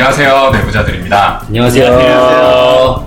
안녕하세요. 0.00 0.50
내부자들입니다. 0.52 1.42
안녕하세요. 1.48 3.06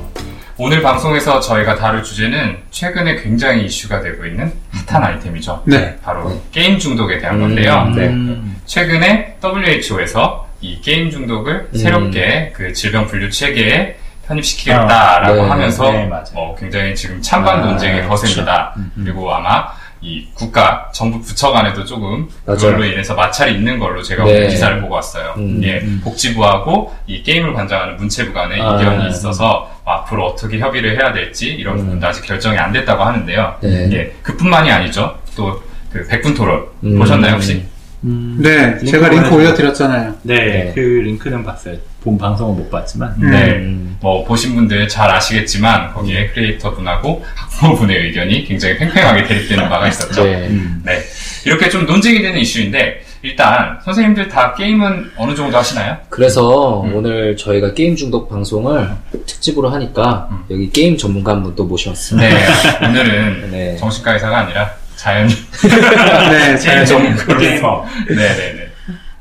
오늘 0.58 0.84
방송에서 0.84 1.40
저희가 1.40 1.76
다룰 1.76 2.04
주제는 2.04 2.56
최근에 2.70 3.16
굉장히 3.16 3.66
이슈가 3.66 4.00
되고 4.00 4.24
있는 4.24 4.54
핫한 4.88 5.04
아이템이죠. 5.04 5.64
네. 5.66 5.98
바로 6.04 6.40
게임 6.52 6.78
중독에 6.78 7.18
대한 7.18 7.38
음, 7.38 7.42
건데요. 7.42 7.86
네. 7.96 8.14
최근에 8.68 9.38
WHO에서 9.44 10.48
이 10.62 10.80
게임 10.82 11.10
중독을 11.10 11.70
음. 11.74 11.78
새롭게 11.80 12.54
그 12.56 12.72
질병 12.74 13.08
분류 13.08 13.28
체계에 13.32 13.98
편입시키겠다라고 14.28 15.42
아, 15.42 15.46
네. 15.46 15.50
하면서 15.50 15.92
네. 15.92 16.08
어, 16.36 16.56
굉장히 16.60 16.94
지금 16.94 17.20
찬반 17.24 17.64
아, 17.64 17.66
논쟁에 17.66 18.04
거셉니다. 18.04 18.76
그리고 19.04 19.34
아마 19.34 19.66
이 20.04 20.28
국가 20.34 20.90
정부 20.94 21.22
부처 21.22 21.52
간에도 21.52 21.86
조금 21.86 22.28
맞아요. 22.46 22.58
그걸로 22.58 22.84
인해서 22.84 23.16
마찰이 23.16 23.56
있는 23.56 23.80
걸로 23.80 24.04
제가 24.04 24.26
네. 24.26 24.32
오늘 24.32 24.50
기사를 24.50 24.82
보고 24.82 24.96
왔어요. 24.96 25.34
음, 25.38 25.62
예, 25.64 25.82
복지부하고 26.04 26.94
이 27.08 27.24
게임을 27.24 27.54
관장하는 27.54 27.96
문체부 27.96 28.34
간에 28.34 28.60
아, 28.62 28.82
이견이 28.82 29.06
음. 29.06 29.10
있어서 29.10 29.72
앞으로 29.86 30.28
어떻게 30.28 30.60
협의를 30.60 31.00
해야 31.00 31.14
될지 31.14 31.48
이런 31.48 31.80
음. 31.80 31.86
부분도 31.86 32.06
아직 32.06 32.26
결정이 32.26 32.58
안 32.58 32.74
됐다고 32.74 33.02
하는데요. 33.02 33.56
네. 33.62 33.90
예, 33.94 34.16
그뿐만이 34.22 34.70
아니죠. 34.70 35.18
또그 35.38 36.08
백분 36.10 36.34
토론 36.34 36.68
음. 36.84 37.00
보셨나요 37.00 37.36
혹시? 37.36 37.66
음, 38.04 38.38
네, 38.42 38.78
제가 38.84 39.08
링크 39.08 39.34
올려드렸잖아요. 39.34 40.16
네, 40.24 40.36
네. 40.36 40.72
그 40.76 40.80
링크는 40.80 41.46
봤어요. 41.46 41.78
본 42.04 42.18
방송은 42.18 42.58
못 42.58 42.70
봤지만. 42.70 43.16
음. 43.22 43.32
네. 43.32 43.50
음. 43.54 43.98
뭐 44.02 44.24
보신 44.26 44.54
분들 44.56 44.88
잘 44.90 45.10
아시겠지만 45.10 45.94
거기에 45.94 46.28
크리에이터 46.28 46.74
분하고 46.74 47.24
학부모 47.36 47.76
분의 47.76 47.98
의견이 48.08 48.44
굉장히 48.46 48.78
팽팽하게 48.78 49.24
대립되는 49.24 49.70
바가 49.70 49.88
있었죠. 49.88 50.24
네. 50.26 50.48
음. 50.50 50.82
네. 50.86 51.00
이렇게 51.46 51.70
좀 51.70 51.86
논쟁이 51.86 52.22
되는 52.22 52.38
이슈인데 52.40 53.04
일단 53.22 53.80
선생님들 53.86 54.28
다 54.28 54.54
게임은 54.54 55.12
어느 55.16 55.34
정도 55.34 55.58
하시나요? 55.58 55.98
그래서 56.10 56.84
음. 56.84 56.94
오늘 56.96 57.38
저희가 57.38 57.74
게임 57.74 57.96
중독 57.96 58.30
방송을 58.30 58.90
특집으로 59.26 59.70
하니까 59.70 60.28
음. 60.32 60.44
여기 60.52 60.70
게임 60.70 60.98
전문가 60.98 61.32
한 61.32 61.42
분 61.44 61.56
또 61.56 61.64
모셔왔습니다. 61.64 62.28
네. 62.28 62.88
오늘은 62.88 63.48
네. 63.52 63.78
정신과 63.78 64.14
의사가 64.16 64.40
아니라 64.40 64.70
자연 64.98 65.28
네, 66.30 66.40
게임 66.48 66.58
잘 66.58 66.86
전문가로. 66.86 67.40
게이머. 67.40 67.86
네네네. 68.10 68.68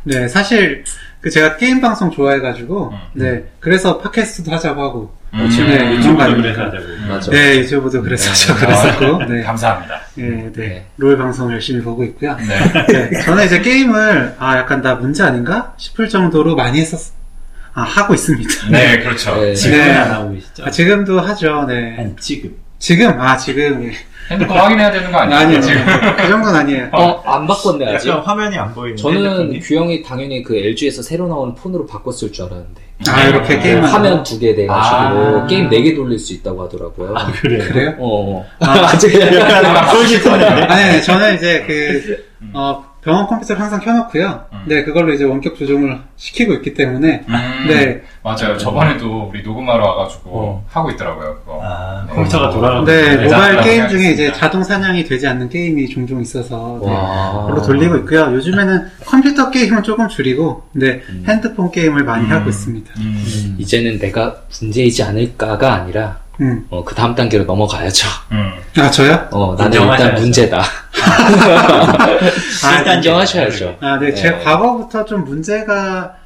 네, 0.05 0.29
사실 0.29 0.83
그 1.23 1.31
제가 1.31 1.57
게임 1.57 1.81
방송 1.81 2.11
좋아해가지고 2.11 2.91
음. 2.91 2.99
네, 3.15 3.45
그래서 3.61 3.99
팟캐스트도 3.99 4.51
하자고 4.51 4.83
하고 4.83 5.15
음. 5.33 5.49
네, 5.49 5.95
유튜브도 5.97 6.37
그래서 6.37 6.63
하자고. 6.63 6.85
맞아. 7.09 7.31
네, 7.31 7.59
유튜브도 7.61 8.03
그래서 8.03 8.31
네. 8.33 8.47
저 8.47 8.55
그랬었고 8.57 9.25
네, 9.33 9.43
감사합니다. 9.43 10.01
네, 10.17 10.25
네, 10.29 10.53
네. 10.53 10.87
롤 10.97 11.17
방송 11.17 11.51
열심히 11.53 11.81
보고 11.81 12.03
있고요. 12.05 12.37
네. 12.37 13.09
네, 13.11 13.23
저는 13.23 13.47
이제 13.47 13.61
게임을 13.61 14.35
아 14.39 14.59
약간 14.59 14.83
나 14.83 14.97
문제 14.97 15.23
아닌가 15.23 15.75
싶을 15.79 16.09
정도로 16.09 16.57
많이 16.57 16.81
했었, 16.81 17.13
아 17.73 17.83
하고 17.83 18.15
있습니다. 18.15 18.71
네, 18.71 18.99
그렇죠. 18.99 19.41
네. 19.41 19.55
네. 19.55 19.93
안 19.93 20.11
하고 20.11 20.33
계시죠? 20.33 20.65
아, 20.65 20.71
지금도 20.71 21.21
하죠. 21.21 21.67
네, 21.69 21.97
아니, 21.99 22.17
지금. 22.17 22.51
지금 22.83 23.21
아 23.21 23.37
지금 23.37 23.85
예. 23.85 23.93
핸드폰 24.29 24.57
확인해야 24.59 24.91
되는 24.91 25.13
거 25.13 25.19
아니에요? 25.19 25.41
아니요, 25.41 25.61
지금. 25.61 25.85
그 26.17 26.29
정도는 26.29 26.61
아니에요. 26.61 26.89
어, 26.93 27.23
안 27.25 27.47
바꿨네, 27.47 27.95
아직. 27.95 28.09
약간 28.09 28.23
화면이 28.25 28.57
안 28.59 28.75
보이는 28.75 28.97
저는 28.97 29.61
규영이 29.61 30.03
당연히 30.03 30.43
그 30.43 30.57
LG에서 30.57 31.01
새로 31.03 31.29
나오는 31.29 31.55
폰으로 31.55 31.87
바꿨을 31.87 32.33
줄 32.33 32.47
알았는데. 32.47 32.83
아 33.09 33.23
이렇게 33.25 33.55
네, 33.57 33.61
게임만 33.63 33.91
화면 33.91 34.23
두 34.25 34.39
개 34.41 34.55
돼가지고 34.55 35.41
아. 35.43 35.47
게임 35.49 35.69
네 35.69 35.83
개 35.83 35.95
돌릴 35.95 36.19
수 36.19 36.33
있다고 36.35 36.65
하더라고요. 36.65 37.15
아, 37.17 37.31
그래요? 37.33 37.65
그래요? 37.69 37.95
어, 38.01 38.39
어. 38.39 38.47
아, 38.61 38.71
아직 38.93 39.15
약간 39.21 39.89
솔깃하네. 39.91 40.45
아니, 40.45 40.83
아니, 40.83 41.03
저는 41.03 41.35
이제 41.37 41.65
그, 41.67 42.25
어, 42.53 42.85
병원 43.03 43.27
컴퓨터를 43.27 43.61
항상 43.61 43.81
켜놓고요. 43.81 44.45
음. 44.53 44.63
네, 44.67 44.85
그걸로 44.85 45.13
이제 45.13 45.25
원격 45.25 45.57
조종을 45.57 45.99
시키고 46.17 46.53
있기 46.55 46.75
때문에, 46.75 47.25
음, 47.29 47.67
네, 47.67 48.01
맞아요. 48.23 48.57
저번에도 48.57 49.29
우리 49.29 49.43
녹음하러 49.43 49.85
와가지고 49.85 50.31
어. 50.31 50.65
하고 50.69 50.91
있더라고요, 50.93 51.35
그거. 51.41 51.61
아, 51.65 52.07
네. 52.07 52.15
컴퓨터가 52.15 52.51
돌아가고. 52.51 52.87
네, 52.87 53.17
네, 53.17 53.25
모바일 53.25 53.61
게임 53.63 53.89
중에 53.89 54.13
이제 54.13 54.27
있습니다. 54.27 54.35
자동 54.39 54.63
사냥이 54.63 55.05
되지 55.05 55.27
않는 55.27 55.49
게임이 55.49 55.89
종종 55.89 56.23
있어서, 56.23 56.79
네, 56.81 56.89
와. 56.93 57.47
그걸로 57.47 57.63
돌리고 57.63 57.97
있고요. 57.97 58.33
요즘에는 58.35 58.87
컴퓨터 59.05 59.51
게임은 59.51 59.83
조금 59.83 60.07
줄이고, 60.07 60.63
네, 60.71 61.03
음. 61.09 61.25
핸드폰 61.27 61.73
게임을 61.73 62.05
많이 62.05 62.27
음. 62.27 62.31
하고 62.31 62.49
있습니다. 62.49 62.95
음, 62.99 63.57
이제는 63.59 63.99
내가 63.99 64.43
문제이지 64.61 65.03
않을까가 65.03 65.75
아니라, 65.75 66.22
음. 66.41 66.67
어, 66.71 66.83
그 66.85 66.95
다음 66.95 67.15
단계로 67.15 67.45
넘어가야죠. 67.45 68.09
음. 68.33 68.53
아, 68.79 68.91
저요? 68.91 69.29
어, 69.31 69.55
나는 69.57 69.73
일단 69.73 69.83
인정하셔야죠. 69.83 70.21
문제다. 70.23 70.63
아, 72.65 72.79
일단 72.79 72.97
인정하셔야죠. 72.97 73.77
아, 73.81 73.99
네, 73.99 74.11
네. 74.11 74.15
제가 74.15 74.39
과거부터 74.39 75.05
좀 75.05 75.25
문제가 75.25 76.17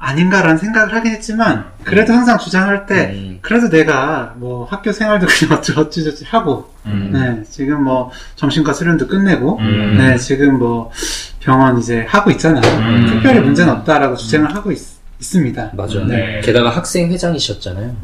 아닌가라는 0.00 0.58
생각을 0.58 0.94
하긴 0.94 1.12
했지만, 1.12 1.64
그래도 1.82 2.12
항상 2.12 2.38
주장할 2.38 2.86
때, 2.86 3.10
음. 3.12 3.38
그래도 3.42 3.68
내가 3.68 4.34
뭐 4.36 4.64
학교 4.64 4.92
생활도 4.92 5.26
그냥 5.28 5.58
어찌 5.58 5.72
어찌저찌 5.72 6.24
하고, 6.26 6.72
음. 6.86 7.10
네, 7.12 7.42
지금 7.50 7.82
뭐 7.82 8.12
정신과 8.36 8.72
수련도 8.72 9.08
끝내고, 9.08 9.58
음. 9.58 9.96
네, 9.98 10.16
지금 10.16 10.58
뭐 10.58 10.92
병원 11.40 11.78
이제 11.78 12.06
하고 12.08 12.30
있잖아요. 12.30 12.62
음. 12.78 13.06
특별히 13.08 13.40
문제는 13.40 13.72
없다라고 13.72 14.14
주장을 14.14 14.54
하고 14.54 14.70
있, 14.70 14.78
습니다 15.20 15.68
맞아요. 15.72 16.04
네. 16.04 16.40
게다가 16.44 16.70
학생 16.70 17.10
회장이셨잖아요. 17.10 17.96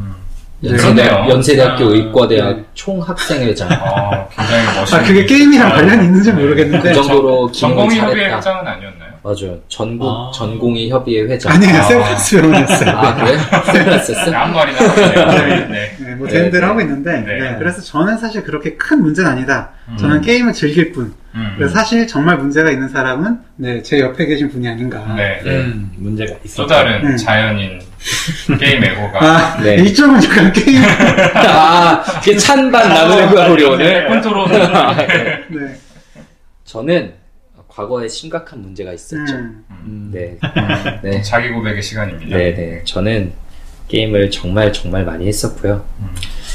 음. 0.63 0.71
연세대, 0.71 1.03
그러네요. 1.09 1.31
연세대학교 1.31 1.85
아, 1.85 1.89
의과대학 1.89 2.57
네. 2.57 2.65
총학생회장. 2.75 3.69
어, 3.71 4.29
굉장히 4.29 4.79
멋있는. 4.81 5.05
아, 5.05 5.07
그게 5.07 5.27
게임이랑 5.27 5.67
아, 5.69 5.75
관련이 5.75 6.05
있는지 6.05 6.33
모르겠는데. 6.33 6.89
그 6.89 6.95
정도로 6.95 7.53
전공의 7.53 7.99
협의회. 7.99 8.35
회장은 8.35 8.67
아니었나요? 8.67 9.15
맞아요. 9.23 9.59
전국 9.69 10.07
아. 10.09 10.31
전공의 10.35 10.91
협의회 10.91 11.25
회장. 11.25 11.53
아니에요, 11.53 11.79
아. 11.79 11.83
세브란스 11.83 12.41
병원이었어요. 12.41 12.91
아, 12.91 13.15
그래? 13.15 13.39
세브란스였어? 13.73 14.31
네, 14.31 14.37
아무 14.37 14.55
말이나. 14.55 14.95
네. 14.95 15.97
네, 15.99 16.15
뭐 16.15 16.27
네, 16.27 16.33
되는 16.35 16.51
대로 16.51 16.61
네. 16.63 16.67
하고 16.69 16.81
있는데, 16.81 17.21
네. 17.21 17.41
네, 17.41 17.57
그래서 17.59 17.83
저는 17.83 18.19
사실 18.19 18.43
그렇게 18.43 18.75
큰 18.77 19.03
문제는 19.03 19.31
아니다. 19.31 19.71
음. 19.89 19.97
저는 19.97 20.21
게임을 20.21 20.53
즐길 20.53 20.93
뿐. 20.93 21.13
음. 21.35 21.55
그래서 21.57 21.75
사실 21.75 22.07
정말 22.07 22.37
문제가 22.37 22.71
있는 22.71 22.89
사람은, 22.89 23.39
네, 23.57 23.83
제 23.83 23.99
옆에 24.01 24.27
계신 24.27 24.51
분이 24.51 24.69
아닌가. 24.69 25.15
네. 25.17 25.41
음, 25.45 25.91
문제가 25.97 26.35
있어. 26.45 26.63
또 26.63 26.69
다른 26.69 27.05
음. 27.07 27.17
자연인 27.17 27.81
게임 28.61 28.85
애호가. 28.85 29.19
아, 29.25 29.63
네. 29.63 29.77
이쪽은 29.77 30.23
약간 30.25 30.53
게임, 30.53 30.83
아, 31.35 32.03
그게 32.21 32.37
찬반 32.37 32.89
나누는 32.89 33.31
거야, 33.35 33.49
우리 33.49 33.65
오늘. 33.65 34.07
콘트롤. 34.09 34.49
네. 34.51 35.81
저는 36.65 37.15
과거에 37.69 38.07
심각한 38.09 38.61
문제가 38.63 38.93
있었죠. 38.93 39.35
음. 39.35 39.65
음. 39.71 40.11
네. 40.13 40.39
네. 41.03 41.23
자기 41.23 41.49
고백의 41.51 41.83
시간입니다. 41.83 42.37
네 42.37 42.55
네. 42.55 42.83
저는 42.85 43.33
게임을 43.89 44.31
정말 44.31 44.73
정말 44.73 45.05
많이 45.05 45.27
했었고요. 45.27 45.85
음. 46.01 46.09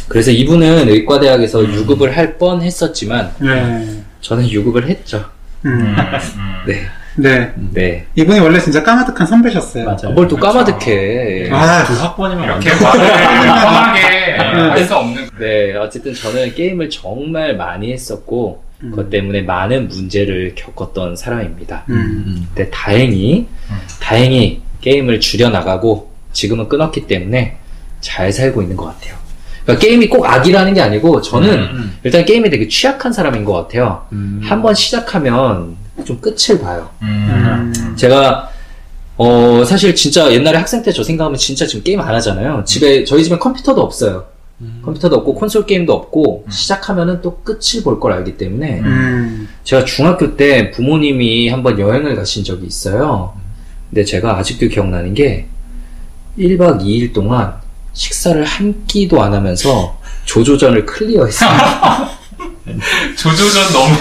그래서 0.08 0.32
이분은 0.32 0.88
의과대학에서 0.90 1.64
유급을 1.64 2.16
할 2.18 2.38
뻔 2.38 2.62
했었지만, 2.62 3.34
네. 3.40 4.04
저는 4.22 4.50
유급을 4.50 4.88
했죠. 4.88 5.26
음, 5.66 5.72
음. 5.72 5.96
음. 6.38 6.56
네. 6.68 6.88
네. 7.22 7.54
네. 7.74 8.06
이분이 8.16 8.40
원래 8.40 8.60
진짜 8.60 8.82
까마득한 8.84 9.28
선배셨어요. 9.28 9.86
맞아요. 9.86 10.12
뭘또 10.14 10.36
그렇죠. 10.38 10.58
까마득해. 10.60 11.50
아, 11.52 11.84
두 11.86 11.94
학번이면 11.94 12.44
이렇게 12.46 12.70
완전- 12.72 13.00
말을 13.02 13.48
뻔하게 13.48 14.00
할 14.00 14.88
수 14.88 14.96
없는. 14.96 15.30
네, 15.40 15.76
어쨌든 15.76 16.14
저는 16.14 16.54
게임을 16.56 16.90
정말 16.90 17.56
많이 17.58 17.92
했었고, 17.92 18.64
음. 18.84 18.92
그것 18.92 19.10
때문에 19.10 19.42
많은 19.42 19.88
문제를 19.90 20.54
겪었던 20.56 21.16
사람입니다. 21.16 21.84
음. 21.90 21.96
음. 21.96 22.48
근데 22.54 22.70
다행히, 22.72 23.48
음. 23.70 23.76
다행히 24.02 24.62
게임을 24.82 25.20
줄여나가고, 25.20 26.10
지금은 26.32 26.70
끊었기 26.70 27.08
때문에 27.08 27.58
잘 28.02 28.32
살고 28.32 28.62
있는 28.62 28.78
것 28.78 28.86
같아요. 28.86 29.16
그러니까 29.66 29.86
게임이 29.86 30.08
꼭 30.08 30.26
악이라는 30.26 30.74
게 30.74 30.82
아니고, 30.82 31.22
저는 31.22 31.50
음. 31.60 31.98
일단 32.04 32.24
게임에 32.24 32.50
되게 32.50 32.68
취약한 32.70 33.12
사람인 33.12 33.44
것 33.44 33.54
같아요. 33.54 34.06
음. 34.14 34.40
한번 34.44 34.74
시작하면 34.74 35.76
좀 36.06 36.20
끝을 36.22 36.60
봐요. 36.60 36.90
음. 37.02 37.74
음. 37.78 37.96
제가 37.96 38.50
어 39.18 39.64
사실 39.66 39.94
진짜 39.96 40.32
옛날에 40.32 40.58
학생 40.58 40.82
때 40.82 40.92
저 40.94 41.04
생각하면 41.04 41.38
진짜 41.38 41.66
지금 41.68 41.84
게임 41.84 42.00
안 42.00 42.14
하잖아요. 42.16 42.64
집에 42.66 43.04
저희 43.04 43.24
집에 43.24 43.38
컴퓨터도 43.38 43.82
없어요. 43.82 44.26
음. 44.62 44.82
컴퓨터도 44.84 45.16
없고 45.18 45.36
콘솔 45.36 45.66
게임도 45.66 45.94
없고 45.94 46.44
음. 46.48 46.52
시작하면은 46.52 47.22
또 47.22 47.38
끝을 47.44 47.84
볼 47.84 48.00
걸 48.00 48.14
알기 48.14 48.38
때문에 48.38 48.80
음. 48.80 49.48
제가 49.64 49.86
중학교 49.86 50.36
때 50.38 50.72
부모님이 50.72 51.50
한번 51.50 51.80
여행을 51.80 52.16
가신 52.16 52.44
적이 52.44 52.68
있어요. 52.68 53.34
근데 53.90 54.04
제가 54.06 54.38
아직도 54.38 54.68
기억나는 54.68 55.14
게 55.14 55.48
1박 56.38 56.82
2일 56.82 57.12
동안 57.14 57.54
식사를 57.94 58.42
한 58.46 58.86
끼도 58.88 59.22
안 59.22 59.34
하면서 59.34 59.98
조조전을 60.26 60.86
클리어했어요. 60.86 61.50
조조전 63.18 63.74
너무. 63.74 63.94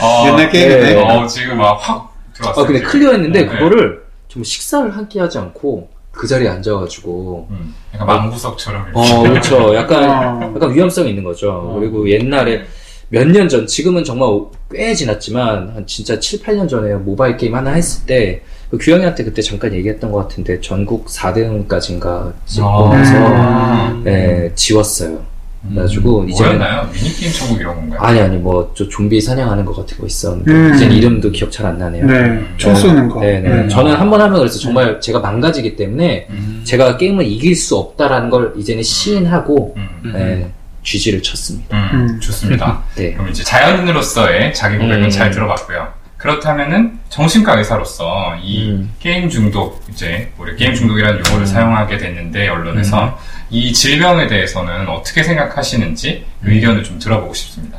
어, 0.00 0.26
옛날 0.28 0.50
게임인데. 0.50 0.94
네. 0.94 1.02
어, 1.02 1.26
지금 1.26 1.58
막 1.58 1.78
확 1.80 2.12
들어왔어요. 2.34 2.62
아, 2.64 2.66
근데 2.66 2.80
지금. 2.80 2.90
클리어했는데 2.92 3.40
네. 3.40 3.46
그거를 3.46 4.02
좀 4.28 4.42
식사를 4.44 4.94
한끼 4.96 5.18
하지 5.18 5.38
않고 5.38 5.88
그 6.10 6.26
자리에 6.26 6.48
앉아가지고 6.48 7.48
음, 7.50 7.74
약간 7.94 8.06
망구석처럼. 8.06 8.86
이렇게. 8.88 9.12
어 9.12 9.22
그렇죠 9.22 9.74
약간 9.76 10.42
어. 10.42 10.52
약간 10.54 10.74
위험성이 10.74 11.10
있는 11.10 11.22
거죠 11.24 11.76
그리고 11.78 12.08
옛날에 12.08 12.64
몇 13.10 13.26
년 13.28 13.48
전 13.48 13.66
지금은 13.66 14.02
정말 14.02 14.28
꽤 14.72 14.94
지났지만 14.94 15.72
한 15.74 15.86
진짜 15.86 16.18
7, 16.18 16.40
8년 16.40 16.68
전에 16.68 16.94
모바일 16.94 17.36
게임 17.36 17.54
하나 17.54 17.70
했을 17.72 18.06
때 18.06 18.42
그 18.70 18.78
규영이한테 18.78 19.22
그때 19.22 19.40
잠깐 19.40 19.72
얘기했던 19.72 20.10
것 20.10 20.18
같은데 20.26 20.60
전국 20.60 21.06
4등까지인가 21.06 22.32
찍고 22.46 22.66
아. 22.66 22.96
나서 22.96 23.94
네, 24.02 24.50
지웠어요. 24.56 25.24
그래가지고 25.70 26.24
이제는 26.24 26.58
뭐였나요? 26.58 26.90
미니게임 26.92 27.32
천국 27.32 27.60
이런 27.60 27.74
건가요? 27.76 28.00
아니 28.02 28.20
아니 28.20 28.36
뭐 28.36 28.72
저 28.74 28.86
좀비 28.88 29.20
사냥하는 29.20 29.64
것 29.64 29.74
같은 29.76 29.96
거 29.98 30.06
있었는데 30.06 30.50
음. 30.52 30.74
이제 30.74 30.86
이름도 30.86 31.30
기억 31.30 31.50
잘 31.50 31.64
안 31.66 31.78
나네요. 31.78 32.06
네, 32.06 32.44
총 32.58 32.74
쏘는 32.74 33.08
거. 33.08 33.20
네네. 33.20 33.48
네. 33.62 33.68
저는 33.68 33.94
한 33.94 34.10
번 34.10 34.20
하면 34.20 34.38
그래서 34.38 34.58
정말 34.58 35.00
제가 35.00 35.20
망가지기 35.20 35.76
때문에 35.76 36.26
음. 36.30 36.60
제가 36.64 36.96
게임을 36.98 37.24
이길 37.26 37.56
수 37.56 37.76
없다라는 37.76 38.28
걸 38.30 38.52
이제는 38.56 38.82
시인하고 38.82 39.74
음. 39.76 40.12
네, 40.12 40.50
쥐지를 40.82 41.22
쳤습니다. 41.22 41.76
음, 41.76 42.08
음. 42.10 42.20
좋습니다. 42.20 42.82
네. 42.96 43.12
그럼 43.14 43.30
이제 43.30 43.42
자연인으로서의 43.42 44.52
자기 44.52 44.76
고백은 44.76 45.04
음. 45.04 45.10
잘 45.10 45.30
들어봤고요. 45.30 45.88
그렇다면은 46.28 46.98
정신과 47.10 47.58
의사로서 47.58 48.34
이 48.42 48.70
음. 48.70 48.90
게임 48.98 49.28
중독 49.28 49.84
이제 49.90 50.32
우리 50.38 50.56
게임 50.56 50.74
중독이라는 50.74 51.18
용어를 51.18 51.42
음. 51.42 51.46
사용하게 51.46 51.98
됐는데 51.98 52.48
언론에서 52.48 53.18
이 53.50 53.74
질병에 53.74 54.26
대해서는 54.26 54.88
어떻게 54.88 55.22
생각하시는지 55.22 56.24
의견을 56.42 56.82
좀 56.82 56.98
들어보고 56.98 57.34
싶습니다. 57.34 57.76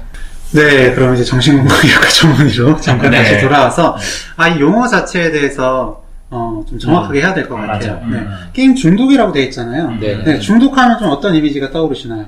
네, 0.52 0.94
그럼 0.94 1.16
이제 1.16 1.24
정신건강의학과 1.24 2.08
전문의로 2.14 2.80
잠깐 2.82 3.10
네. 3.10 3.24
다시 3.24 3.40
돌아와서 3.42 3.98
아, 4.38 4.48
이 4.48 4.60
용어 4.62 4.88
자체에 4.88 5.32
대해서 5.32 6.04
어, 6.30 6.64
좀 6.70 6.78
정확하게 6.78 7.22
해야 7.22 7.34
될 7.34 7.50
것 7.50 7.56
같아요. 7.56 7.94
맞아요. 7.96 8.08
네. 8.12 8.18
음. 8.20 8.50
게임 8.54 8.76
중독이라고 8.76 9.32
돼 9.34 9.42
있잖아요. 9.46 9.90
네. 10.00 10.24
네, 10.24 10.38
중독하면 10.38 11.00
좀 11.00 11.10
어떤 11.10 11.34
이미지가 11.34 11.72
떠오르시나요? 11.72 12.26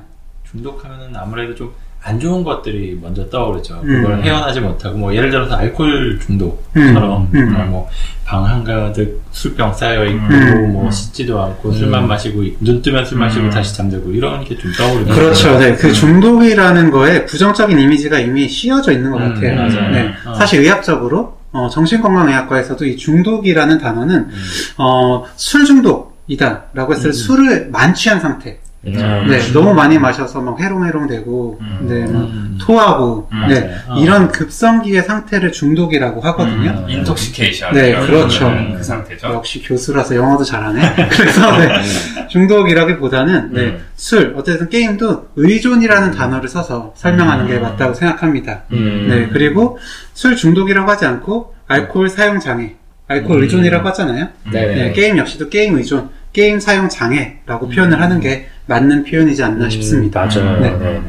중독하면은 0.49 1.15
아무래도 1.15 1.53
좀 1.53 1.71
안 2.07 2.17
좋은 2.21 2.41
것들이 2.41 2.97
먼저 3.01 3.27
떠오르죠. 3.29 3.81
음. 3.83 4.01
그걸 4.01 4.23
헤어나지 4.23 4.61
못하고 4.61 4.97
뭐 4.97 5.13
예를 5.13 5.29
들어서 5.29 5.55
알코올 5.57 6.19
중독처럼 6.25 7.27
음. 7.33 7.37
음. 7.37 7.69
뭐방 7.69 8.45
한가득 8.45 9.21
술병 9.31 9.73
쌓여 9.73 10.05
있고 10.05 10.23
음. 10.33 10.71
뭐 10.71 10.89
씻지도 10.89 11.41
않고 11.41 11.69
음. 11.69 11.73
술만 11.73 12.07
마시고 12.07 12.43
눈 12.61 12.81
뜨면 12.81 13.03
술 13.03 13.17
마시고 13.17 13.45
음. 13.47 13.49
다시 13.49 13.75
잠들고 13.75 14.11
이런 14.11 14.45
게 14.45 14.55
좀 14.57 14.71
떠오르죠. 14.71 15.13
그렇죠. 15.13 15.59
네, 15.59 15.69
음. 15.71 15.75
그 15.77 15.91
중독이라는 15.91 16.91
거에 16.91 17.25
부정적인 17.25 17.77
이미지가 17.77 18.19
이미 18.19 18.47
씌어져 18.47 18.93
있는 18.93 19.11
것 19.11 19.17
음, 19.21 19.33
같아요. 19.35 19.55
맞아요. 19.55 19.91
네, 19.91 20.13
어. 20.25 20.33
사실 20.35 20.61
의학적으로 20.61 21.37
어, 21.51 21.67
정신건강의학과에서도 21.69 22.85
이 22.85 22.95
중독이라는 22.95 23.79
단어는 23.79 24.15
음. 24.15 24.43
어, 24.77 25.25
술 25.35 25.65
중독 25.65 26.17
이다라고 26.27 26.93
했을 26.93 27.03
때 27.03 27.09
음. 27.09 27.13
술을 27.13 27.69
만취한 27.71 28.19
상태. 28.21 28.59
음. 28.85 29.27
네, 29.27 29.39
너무 29.51 29.73
많이 29.73 29.97
마셔서 29.97 30.39
막 30.39 30.59
해롱해롱 30.59 31.07
되고, 31.07 31.57
음. 31.61 31.87
네, 31.89 32.01
막 32.11 32.21
음. 32.21 32.57
토하고, 32.61 33.27
음, 33.31 33.47
네. 33.49 33.75
어. 33.87 33.97
이런 33.99 34.29
급성기의 34.29 35.03
상태를 35.03 35.51
중독이라고 35.51 36.21
하거든요. 36.21 36.71
음, 36.71 36.89
인톡시케이션. 36.89 37.73
네, 37.73 37.95
그렇죠. 38.05 38.53
그 38.75 38.83
상태죠. 38.83 39.27
역시 39.27 39.63
교수라서 39.63 40.15
영어도 40.15 40.43
잘하네. 40.43 40.95
그래서 41.09 41.57
네, 41.57 42.27
중독이라기보다는 42.27 43.53
네, 43.53 43.61
음. 43.61 43.85
술, 43.95 44.33
어쨌든 44.37 44.69
게임도 44.69 45.29
의존이라는 45.35 46.11
단어를 46.11 46.47
써서 46.47 46.93
설명하는 46.95 47.45
음. 47.45 47.49
게 47.49 47.59
맞다고 47.59 47.93
생각합니다. 47.93 48.63
음. 48.71 49.07
네, 49.09 49.29
그리고 49.33 49.79
술 50.13 50.35
중독이라고 50.35 50.89
하지 50.89 51.05
않고 51.05 51.55
알코올 51.67 52.09
사용 52.09 52.39
장애, 52.39 52.75
알코올 53.07 53.39
음. 53.39 53.43
의존이라고 53.43 53.87
하잖아요. 53.89 54.29
네네. 54.51 54.75
네, 54.75 54.93
게임 54.93 55.17
역시도 55.17 55.49
게임 55.49 55.75
의존, 55.77 56.09
게임 56.37 56.59
사용 56.59 56.87
장애라고 56.87 57.65
음. 57.65 57.71
표현을 57.71 57.99
하는 57.99 58.19
게 58.19 58.45
맞는 58.67 59.05
표현이지 59.05 59.41
않나 59.41 59.67
싶습니다. 59.71 60.23
맞아요. 60.27 60.59
네. 60.59 60.69
네. 60.77 61.01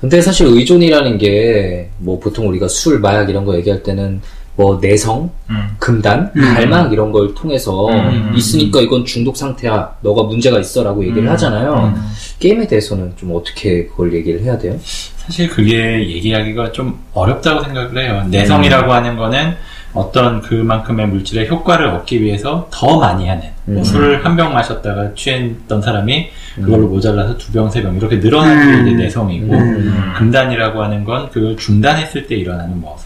근데 0.00 0.22
사실 0.22 0.46
의존이라는 0.46 1.18
게 1.18 1.90
뭐 1.98 2.18
보통 2.18 2.48
우리가 2.48 2.68
술, 2.68 2.98
마약 2.98 3.28
이런 3.28 3.44
거 3.44 3.54
얘기할 3.56 3.82
때는 3.82 4.22
뭐 4.56 4.78
내성, 4.80 5.30
음. 5.50 5.68
금단, 5.78 6.30
음. 6.36 6.40
갈망 6.54 6.90
이런 6.90 7.12
걸 7.12 7.34
통해서 7.34 7.88
음. 7.90 8.32
있으니까 8.34 8.80
이건 8.80 9.04
중독 9.04 9.36
상태야. 9.36 9.94
너가 10.00 10.22
문제가 10.22 10.58
있어라고 10.58 11.02
얘기를 11.04 11.24
음. 11.24 11.28
하잖아요. 11.32 11.92
음. 11.94 12.02
게임에 12.38 12.66
대해서는 12.66 13.12
좀 13.16 13.34
어떻게 13.34 13.86
그걸 13.88 14.14
얘기를 14.14 14.40
해야 14.42 14.56
돼요? 14.56 14.78
사실 15.18 15.48
그게 15.50 16.00
얘기하기가 16.08 16.72
좀 16.72 16.98
어렵다고 17.12 17.62
생각을 17.64 18.02
해요. 18.02 18.26
내성이라고 18.30 18.90
하는 18.90 19.16
거는 19.16 19.54
어떤 19.94 20.40
그만큼의 20.40 21.06
물질의 21.08 21.48
효과를 21.48 21.86
얻기 21.88 22.22
위해서 22.22 22.66
더 22.70 22.98
많이 22.98 23.28
하는 23.28 23.42
뭐 23.66 23.78
음. 23.78 23.84
술을 23.84 24.24
한 24.24 24.36
병 24.36 24.52
마셨다가 24.54 25.10
취했던 25.14 25.82
사람이 25.82 26.30
그걸로 26.56 26.88
모자라서 26.88 27.36
두 27.36 27.52
병, 27.52 27.68
세 27.70 27.82
병 27.82 27.96
이렇게 27.96 28.16
늘어나는 28.16 28.80
음. 28.80 28.84
게 28.84 28.90
이제 28.92 29.02
내성이고 29.04 29.52
음. 29.54 30.12
금단이라고 30.16 30.82
하는 30.82 31.04
건 31.04 31.28
그걸 31.30 31.56
중단했을 31.56 32.26
때 32.26 32.34
일어나는 32.36 32.80
뭐 32.80 32.96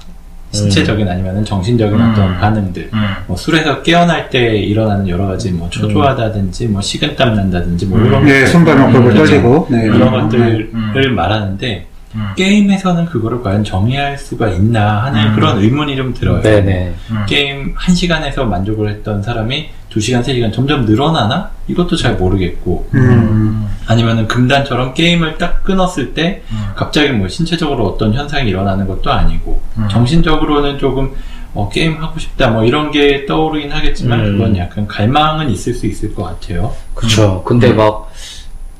신체적인 0.53 1.07
아니면 1.09 1.45
정신적인 1.45 2.01
음. 2.01 2.11
어떤 2.13 2.39
반응들 2.39 2.91
음. 2.95 3.07
뭐 3.27 3.37
술에서 3.37 3.83
깨어날 3.83 4.31
때 4.31 4.57
일어나는 4.57 5.09
여러 5.09 5.27
가지 5.27 5.51
뭐 5.51 5.69
초조하다든지 5.69 6.69
뭐 6.69 6.81
식은땀 6.81 7.35
난다든지 7.35 7.87
뭐 7.87 8.01
이런 8.01 8.25
네, 8.25 8.47
손발목 8.47 8.93
볼볼 8.93 9.13
그렇죠. 9.13 9.33
떨리고, 9.33 9.67
네, 9.71 9.87
음, 9.89 9.99
것들을 10.11 10.71
음. 10.73 11.15
말하는데 11.15 11.87
음. 12.17 12.33
게임에서는 12.37 13.07
그거를 13.07 13.43
과연 13.43 13.63
정의할 13.63 14.19
수가 14.19 14.49
있나 14.49 15.05
하는 15.05 15.29
음. 15.29 15.35
그런 15.35 15.59
의문이 15.59 15.97
좀 15.97 16.15
들어요. 16.15 16.41
네네. 16.41 16.95
음. 17.11 17.25
게임 17.29 17.75
한시간에서 17.77 18.45
만족을 18.47 18.89
했던 18.89 19.23
사람이 19.23 19.69
두시간세시간 19.91 20.53
점점 20.53 20.85
늘어나나? 20.85 21.51
이것도 21.69 21.97
잘 21.97 22.17
모르겠고 22.17 22.89
음, 22.95 23.67
아니면은 23.87 24.29
금단처럼 24.29 24.95
게임을 24.95 25.39
딱 25.39 25.65
끊었을 25.65 26.15
때 26.15 26.43
음. 26.51 26.73
갑자기 26.77 27.11
뭐 27.13 27.29
신체적으로 27.29 27.87
어떤 27.87 28.13
현상이 28.13 28.49
일어나는 28.49 28.87
것도 28.87 29.11
아니고 29.11 29.61
음. 29.79 29.89
정신적으로는 29.89 30.79
조금 30.79 31.13
어, 31.55 31.71
게임 31.71 32.03
하고 32.03 32.19
싶다 32.19 32.51
뭐 32.51 32.65
이런 32.65 32.91
게 32.91 33.25
떠오르긴 33.25 33.73
하겠지만 33.73 34.21
음. 34.21 34.33
그건 34.33 34.57
약간 34.59 34.87
갈망은 34.87 35.49
있을 35.51 35.73
수 35.73 35.87
있을 35.87 36.15
것 36.15 36.25
같아요. 36.25 36.75
그쵸. 36.95 37.43
근데 37.45 37.73
막 37.73 38.11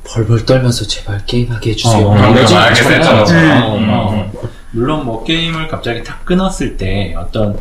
벌벌 0.07 0.45
떨면서 0.45 0.85
제발 0.85 1.25
게임하게 1.25 1.71
해주세요. 1.71 2.07
어. 2.07 2.33
됐잖아. 2.33 3.65
어, 3.67 3.77
음. 3.77 3.87
어. 3.89 4.31
물론 4.71 5.05
뭐 5.05 5.23
게임을 5.23 5.67
갑자기 5.67 6.03
탁 6.03 6.25
끊었을 6.25 6.77
때 6.77 7.15
어떤 7.17 7.57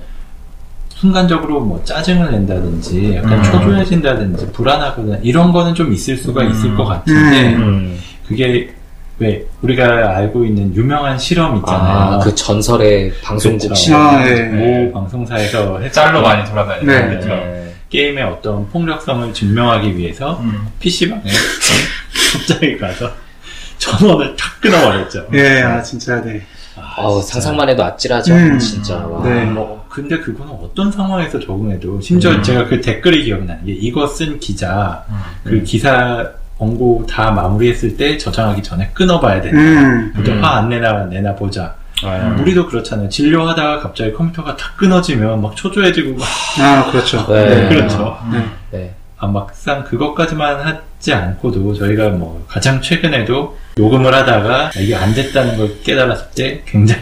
순간적으로 0.88 1.60
뭐 1.60 1.82
짜증을 1.84 2.30
낸다든지 2.32 3.16
약간 3.16 3.34
음. 3.38 3.42
초조해진다든지 3.42 4.52
불안하거나 4.52 5.18
이런 5.22 5.52
거는 5.52 5.74
좀 5.74 5.92
있을 5.92 6.16
수가 6.16 6.44
있을 6.44 6.74
것 6.74 6.84
같은데 6.84 7.54
음. 7.54 7.98
그게 8.26 8.74
왜 9.18 9.44
우리가 9.62 10.16
알고 10.16 10.44
있는 10.44 10.74
유명한 10.74 11.18
실험 11.18 11.56
있잖아요. 11.56 11.98
아, 11.98 12.18
그 12.18 12.34
전설의 12.34 13.12
방송국. 13.22 13.74
시험. 13.74 14.00
아, 14.00 14.22
네. 14.24 14.42
모 14.44 14.92
방송사에서 14.92 15.78
했 15.80 15.92
짤로 15.92 16.20
많이 16.20 16.44
돌아다니는 16.48 17.08
네. 17.08 17.14
거죠. 17.14 17.28
네. 17.28 17.74
게임의 17.88 18.24
어떤 18.24 18.68
폭력성을 18.68 19.32
증명하기 19.32 19.96
위해서 19.96 20.38
음. 20.40 20.66
PC방에 20.80 21.22
갑자기 22.32 22.76
가서 22.76 23.10
전원을 23.78 24.36
탁 24.36 24.60
끊어버렸죠. 24.60 25.28
예, 25.34 25.62
아, 25.62 25.82
진짜, 25.82 26.20
네. 26.22 26.42
아우, 26.96 27.22
상상만 27.22 27.68
해도 27.68 27.84
아찔하죠. 27.84 28.34
음. 28.34 28.58
진짜. 28.58 28.96
와. 28.96 29.22
네. 29.22 29.44
뭐 29.44 29.86
근데 29.88 30.18
그거는 30.18 30.52
어떤 30.52 30.92
상황에서 30.92 31.40
적응해도 31.40 32.00
심지어 32.00 32.32
음. 32.32 32.42
제가 32.42 32.66
그 32.66 32.80
댓글이 32.80 33.24
기억나는 33.24 33.64
게 33.64 33.72
이거 33.72 34.06
쓴 34.06 34.38
기자 34.38 35.04
음. 35.08 35.16
그 35.44 35.62
기사 35.62 36.30
원고 36.58 37.06
다 37.08 37.30
마무리했을 37.30 37.96
때 37.96 38.16
저장하기 38.16 38.62
전에 38.62 38.90
끊어봐야 38.92 39.40
된다. 39.40 39.58
음, 39.58 40.12
음. 40.16 40.44
화안 40.44 40.68
내나 40.68 41.04
내나 41.04 41.34
보자. 41.34 41.74
음. 42.04 42.38
우리도 42.40 42.66
그렇잖아요. 42.66 43.08
진료하다가 43.08 43.80
갑자기 43.80 44.12
컴퓨터가 44.12 44.56
탁 44.56 44.76
끊어지면 44.76 45.40
막 45.40 45.56
초조해지고 45.56 46.18
막 46.18 46.26
아, 46.60 46.90
그렇죠. 46.90 47.26
네. 47.32 47.68
그렇죠. 47.68 48.18
네. 48.70 48.94
네. 49.16 49.26
아, 49.26 49.26
막상 49.26 49.84
그것까지만 49.84 50.60
하지 50.60 51.14
않고도 51.14 51.74
저희가 51.74 52.10
뭐 52.10 52.44
가장 52.46 52.80
최근에도 52.80 53.56
녹음을 53.76 54.14
하다가 54.14 54.70
이게 54.76 54.94
안 54.94 55.14
됐다는 55.14 55.56
걸 55.56 55.80
깨달았을 55.82 56.26
때 56.34 56.62
굉장히 56.66 57.00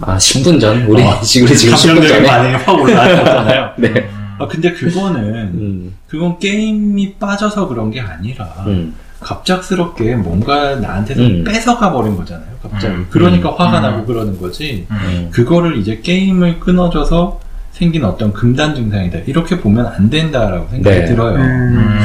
아, 0.00 0.16
10분 0.16 0.60
전? 0.60 0.84
우리, 0.86 1.02
어, 1.02 1.20
지금, 1.22 1.46
지금 1.54 1.74
10분 1.74 1.86
감정적인 1.86 2.08
전에. 2.08 2.26
반응이 2.26 2.54
확 2.56 2.80
올라왔잖아요. 2.80 3.70
네. 3.78 4.10
아, 4.38 4.46
근데 4.48 4.72
그거는 4.72 5.22
음, 5.22 5.94
그건 6.08 6.38
게임이 6.38 7.14
빠져서 7.14 7.68
그런 7.68 7.90
게 7.90 8.00
아니라 8.00 8.64
음. 8.66 8.94
갑작스럽게 9.20 10.16
뭔가 10.16 10.74
나한테서 10.74 11.22
음. 11.22 11.44
뺏어가 11.44 11.92
버린 11.92 12.16
거잖아요. 12.16 12.48
갑자기. 12.60 12.94
음. 12.94 13.06
그러니까 13.10 13.50
음. 13.50 13.54
화가 13.56 13.78
음. 13.78 13.82
나고 13.82 14.04
그러는 14.04 14.38
거지. 14.38 14.86
음. 14.90 15.30
그거를 15.32 15.78
이제 15.78 16.00
게임을 16.02 16.60
끊어줘서 16.60 17.40
생긴 17.74 18.04
어떤 18.04 18.32
금단 18.32 18.74
증상이다. 18.76 19.18
이렇게 19.26 19.58
보면 19.58 19.86
안 19.86 20.08
된다라고 20.08 20.68
생각이 20.70 20.96
네. 21.00 21.04
들어요. 21.06 21.34
음. 21.34 21.40
음. 21.42 21.98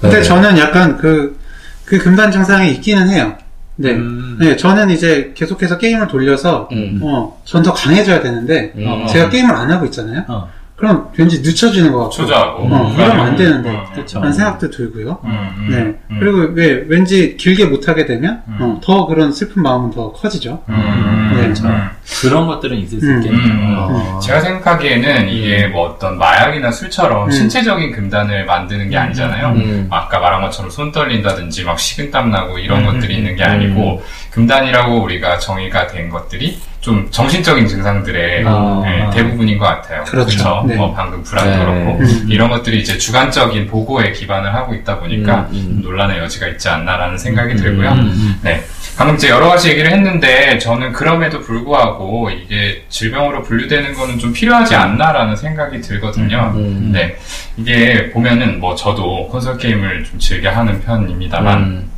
근데 0.00 0.16
네. 0.16 0.22
저는 0.22 0.58
약간 0.58 0.96
그, 0.96 1.38
그 1.84 1.98
금단 1.98 2.32
증상이 2.32 2.72
있기는 2.72 3.08
해요. 3.08 3.34
네. 3.76 3.92
음. 3.92 4.36
네, 4.40 4.56
저는 4.56 4.90
이제 4.90 5.32
계속해서 5.36 5.78
게임을 5.78 6.08
돌려서, 6.08 6.68
음. 6.72 6.98
어, 7.02 7.40
전 7.44 7.62
더 7.62 7.72
강해져야 7.72 8.20
되는데, 8.20 8.72
음. 8.76 9.06
제가 9.08 9.28
게임을 9.30 9.54
안 9.54 9.70
하고 9.70 9.84
있잖아요? 9.86 10.24
어. 10.28 10.48
그럼 10.76 11.08
왠지 11.16 11.40
늦춰지는 11.40 11.92
것 11.92 11.98
같고, 12.00 12.10
초조하고. 12.14 12.62
어, 12.64 12.92
이러면 12.94 13.20
안 13.20 13.36
되는데. 13.36 13.70
음. 13.70 13.84
그쵸. 13.94 14.18
라는 14.18 14.32
생각도 14.32 14.70
들고요. 14.70 15.18
음. 15.24 15.30
음. 15.30 15.68
네. 15.70 15.76
음. 16.10 16.16
그리고 16.18 16.52
왜, 16.54 16.84
왠지 16.88 17.36
길게 17.36 17.66
못하게 17.66 18.06
되면, 18.06 18.42
음. 18.48 18.56
어, 18.60 18.80
더 18.82 19.06
그런 19.06 19.32
슬픈 19.32 19.62
마음은 19.62 19.90
더 19.92 20.12
커지죠. 20.12 20.62
음. 20.68 21.32
네. 21.36 21.46
음. 21.46 21.80
그런 22.20 22.46
것들은 22.46 22.76
있을 22.78 23.00
수 23.00 23.06
음. 23.06 23.22
있겠네요. 23.22 23.42
음, 23.42 23.76
아. 23.78 24.20
제가 24.20 24.40
생각하기에는 24.40 25.28
이게 25.30 25.66
뭐 25.68 25.88
어떤 25.88 26.18
마약이나 26.18 26.70
술처럼 26.70 27.26
음. 27.26 27.30
신체적인 27.30 27.92
금단을 27.92 28.44
만드는 28.44 28.90
게 28.90 28.96
아니잖아요. 28.96 29.48
음. 29.48 29.86
아까 29.90 30.18
말한 30.18 30.42
것처럼 30.42 30.70
손 30.70 30.92
떨린다든지 30.92 31.64
막 31.64 31.78
식은땀 31.78 32.30
나고 32.30 32.58
이런 32.58 32.80
음, 32.80 32.86
것들이 32.86 33.14
음, 33.14 33.18
있는 33.18 33.36
게 33.36 33.44
음. 33.44 33.50
아니고 33.50 34.02
금단이라고 34.32 35.02
우리가 35.02 35.38
정의가 35.38 35.86
된 35.86 36.10
것들이 36.10 36.58
좀 36.80 37.08
정신적인 37.10 37.66
증상들의 37.66 38.44
아. 38.46 38.82
네, 38.84 39.10
대부분인 39.12 39.58
것 39.58 39.66
같아요. 39.66 40.04
그렇죠. 40.04 40.64
네. 40.66 40.76
뭐 40.76 40.94
방금 40.94 41.22
불안도 41.22 41.50
네. 41.50 41.58
그렇고 41.58 41.98
음. 42.00 42.26
이런 42.28 42.48
것들이 42.48 42.80
이제 42.80 42.96
주관적인 42.96 43.66
보고에 43.66 44.12
기반을 44.12 44.54
하고 44.54 44.74
있다 44.74 44.98
보니까 44.98 45.48
음, 45.52 45.54
음. 45.54 45.80
좀 45.82 45.82
논란의 45.82 46.18
여지가 46.18 46.48
있지 46.48 46.68
않나라는 46.68 47.18
생각이 47.18 47.52
음, 47.52 47.56
들고요. 47.56 47.90
음. 47.92 48.40
네. 48.42 48.64
방금 49.00 49.16
이제 49.16 49.30
여러 49.30 49.48
가지 49.48 49.70
얘기를 49.70 49.90
했는데 49.90 50.58
저는 50.58 50.92
그럼에도 50.92 51.40
불구하고 51.40 52.28
이게 52.28 52.84
질병으로 52.90 53.42
분류되는 53.42 53.94
거는 53.94 54.18
좀 54.18 54.30
필요하지 54.30 54.74
않나라는 54.74 55.36
생각이 55.36 55.80
들거든요. 55.80 56.52
음. 56.54 56.90
네. 56.92 57.16
이게 57.56 58.10
보면은 58.10 58.60
뭐 58.60 58.74
저도 58.74 59.28
콘솔 59.28 59.56
게임을 59.56 60.04
좀 60.04 60.18
즐겨 60.18 60.50
하는 60.50 60.82
편입니다만 60.82 61.58
음. 61.62 61.90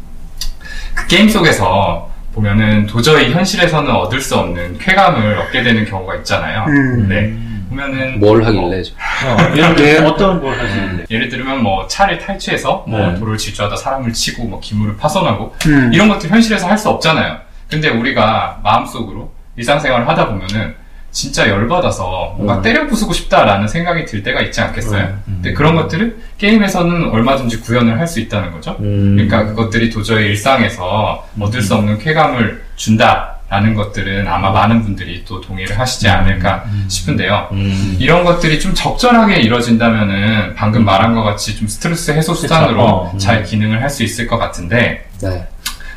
그 0.94 1.08
게임 1.08 1.28
속에서 1.28 2.08
보면은 2.34 2.86
도저히 2.86 3.32
현실에서는 3.32 3.90
얻을 3.90 4.20
수 4.20 4.36
없는 4.36 4.78
쾌감을 4.78 5.38
얻게 5.38 5.64
되는 5.64 5.84
경우가 5.84 6.14
있잖아요. 6.18 6.66
음. 6.68 7.08
네. 7.08 7.34
보면은 7.76 8.20
뭘 8.20 8.44
하길래 8.44 8.82
좀. 8.82 8.96
어, 8.96 9.56
예를 9.56 9.76
네. 9.76 9.96
들어 9.96 10.08
어떤 10.10 10.40
걸 10.40 10.58
하시는데? 10.58 11.06
예를 11.10 11.28
들면 11.28 11.62
뭐 11.62 11.86
차를 11.86 12.18
탈취해서 12.18 12.84
뭐 12.86 12.98
네. 12.98 13.18
돌을 13.18 13.38
질주하다 13.38 13.76
사람을 13.76 14.12
치고 14.12 14.44
뭐 14.44 14.60
기물을 14.60 14.96
파손하고 14.96 15.54
음. 15.66 15.90
이런 15.92 16.08
것들 16.08 16.30
현실에서 16.30 16.68
할 16.68 16.78
수 16.82 16.88
없잖아요. 16.88 17.38
근데 17.70 17.88
우리가 17.90 18.58
마음속으로 18.64 19.30
일상생활을 19.56 20.08
하다 20.08 20.28
보면은 20.30 20.74
진짜 21.12 21.48
열받아서 21.48 22.34
뭔가 22.36 22.56
음. 22.56 22.62
때려 22.62 22.86
부수고 22.88 23.12
싶다라는 23.12 23.68
생각이 23.68 24.04
들 24.06 24.22
때가 24.24 24.40
있지 24.40 24.60
않겠어요? 24.62 25.02
음. 25.02 25.22
근데 25.26 25.52
그런 25.52 25.76
것들을 25.76 26.16
게임에서는 26.38 27.10
얼마든지 27.10 27.60
구현을 27.60 28.00
할 28.00 28.08
수 28.08 28.18
있다는 28.18 28.50
거죠. 28.50 28.76
음. 28.80 29.14
그러니까 29.16 29.44
그것들이 29.46 29.90
도저히 29.90 30.26
일상에서 30.30 31.24
얻을 31.38 31.62
수 31.62 31.74
없는 31.76 31.98
쾌감을 31.98 32.64
준다 32.76 33.31
라는 33.52 33.74
것들은 33.74 34.26
아마 34.26 34.50
많은 34.50 34.82
분들이 34.82 35.22
또 35.26 35.38
동의를 35.42 35.78
하시지 35.78 36.08
않을까 36.08 36.64
싶은데요. 36.88 37.48
음. 37.52 37.96
이런 38.00 38.24
것들이 38.24 38.58
좀 38.58 38.72
적절하게 38.72 39.40
이루어진다면은 39.42 40.54
방금 40.54 40.86
말한 40.86 41.14
것 41.14 41.22
같이 41.22 41.54
좀 41.54 41.68
스트레스 41.68 42.12
해소 42.12 42.32
수단으로. 42.34 42.82
어. 42.82 43.18
잘 43.18 43.44
기능을 43.44 43.82
할 43.82 43.90
수 43.90 44.02
있을 44.04 44.26
것 44.26 44.38
같은데 44.38 45.06
네. 45.20 45.46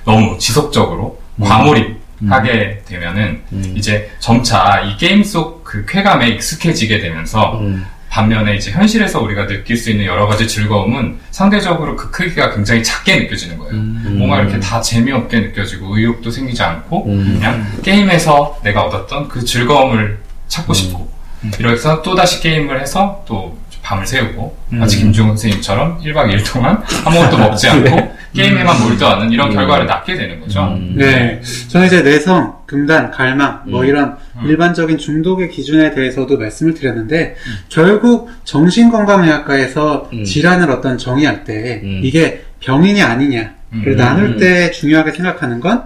너무 0.03 0.37
지속적으로 0.37 1.17
과몰입하게 1.41 2.81
되면은 2.85 3.41
음. 3.53 3.73
이제 3.77 4.11
점차 4.19 4.81
이 4.81 4.97
게임 4.97 5.23
속 5.23 5.63
그 5.63 5.85
쾌감에 5.85 6.27
익숙해지게 6.29 6.99
되면서 6.99 7.57
음. 7.59 7.85
반면에 8.15 8.55
이제 8.55 8.71
현실에서 8.71 9.19
우리가 9.19 9.45
느낄 9.45 9.75
수 9.75 9.91
있는 9.91 10.05
여러 10.05 10.25
가지 10.25 10.47
즐거움은 10.47 11.17
상대적으로 11.31 11.97
그 11.97 12.11
크기가 12.11 12.55
굉장히 12.55 12.81
작게 12.81 13.17
느껴지는 13.17 13.57
거예요. 13.57 13.73
음. 13.73 14.15
뭔가 14.17 14.39
이렇게 14.39 14.57
다 14.57 14.79
재미없게 14.79 15.37
느껴지고 15.41 15.97
의욕도 15.97 16.31
생기지 16.31 16.63
않고 16.63 17.07
음. 17.07 17.33
그냥 17.33 17.69
게임에서 17.83 18.59
내가 18.63 18.83
얻었던 18.83 19.27
그 19.27 19.43
즐거움을 19.43 20.19
찾고 20.47 20.73
싶고 20.73 21.11
이래서 21.59 22.01
또다시 22.01 22.39
게임을 22.39 22.79
해서 22.79 23.21
또 23.27 23.57
밤을 23.83 24.07
새우고 24.07 24.57
음. 24.71 24.79
마치 24.79 24.97
김종훈 24.99 25.35
선생님처럼 25.35 25.99
1박 26.01 26.31
2일 26.31 26.53
동안 26.53 26.81
아무것도 27.03 27.37
먹지 27.37 27.67
않고 27.67 28.14
게임에만 28.35 28.81
몰두하는 28.83 29.31
이런 29.31 29.49
음. 29.49 29.55
결과를 29.55 29.85
낳게 29.85 30.15
되는 30.15 30.39
거죠. 30.39 30.63
음. 30.75 30.95
네. 30.97 31.41
저는 31.69 31.87
이제 31.87 32.01
내성, 32.01 32.55
금단, 32.65 33.11
갈망, 33.11 33.61
뭐 33.65 33.81
음. 33.81 33.87
이런 33.87 34.17
음. 34.35 34.45
일반적인 34.45 34.97
중독의 34.97 35.49
기준에 35.49 35.91
대해서도 35.91 36.37
말씀을 36.37 36.73
드렸는데, 36.73 37.35
결국 37.69 38.29
정신건강의학과에서 38.43 40.09
음. 40.13 40.23
질환을 40.23 40.69
어떤 40.69 40.97
정의할 40.97 41.43
때, 41.43 41.81
음. 41.83 42.01
이게 42.03 42.43
병이냐 42.59 43.07
아니냐, 43.07 43.55
를 43.83 43.93
음. 43.93 43.97
나눌 43.97 44.37
때 44.37 44.71
중요하게 44.71 45.11
생각하는 45.11 45.59
건 45.59 45.83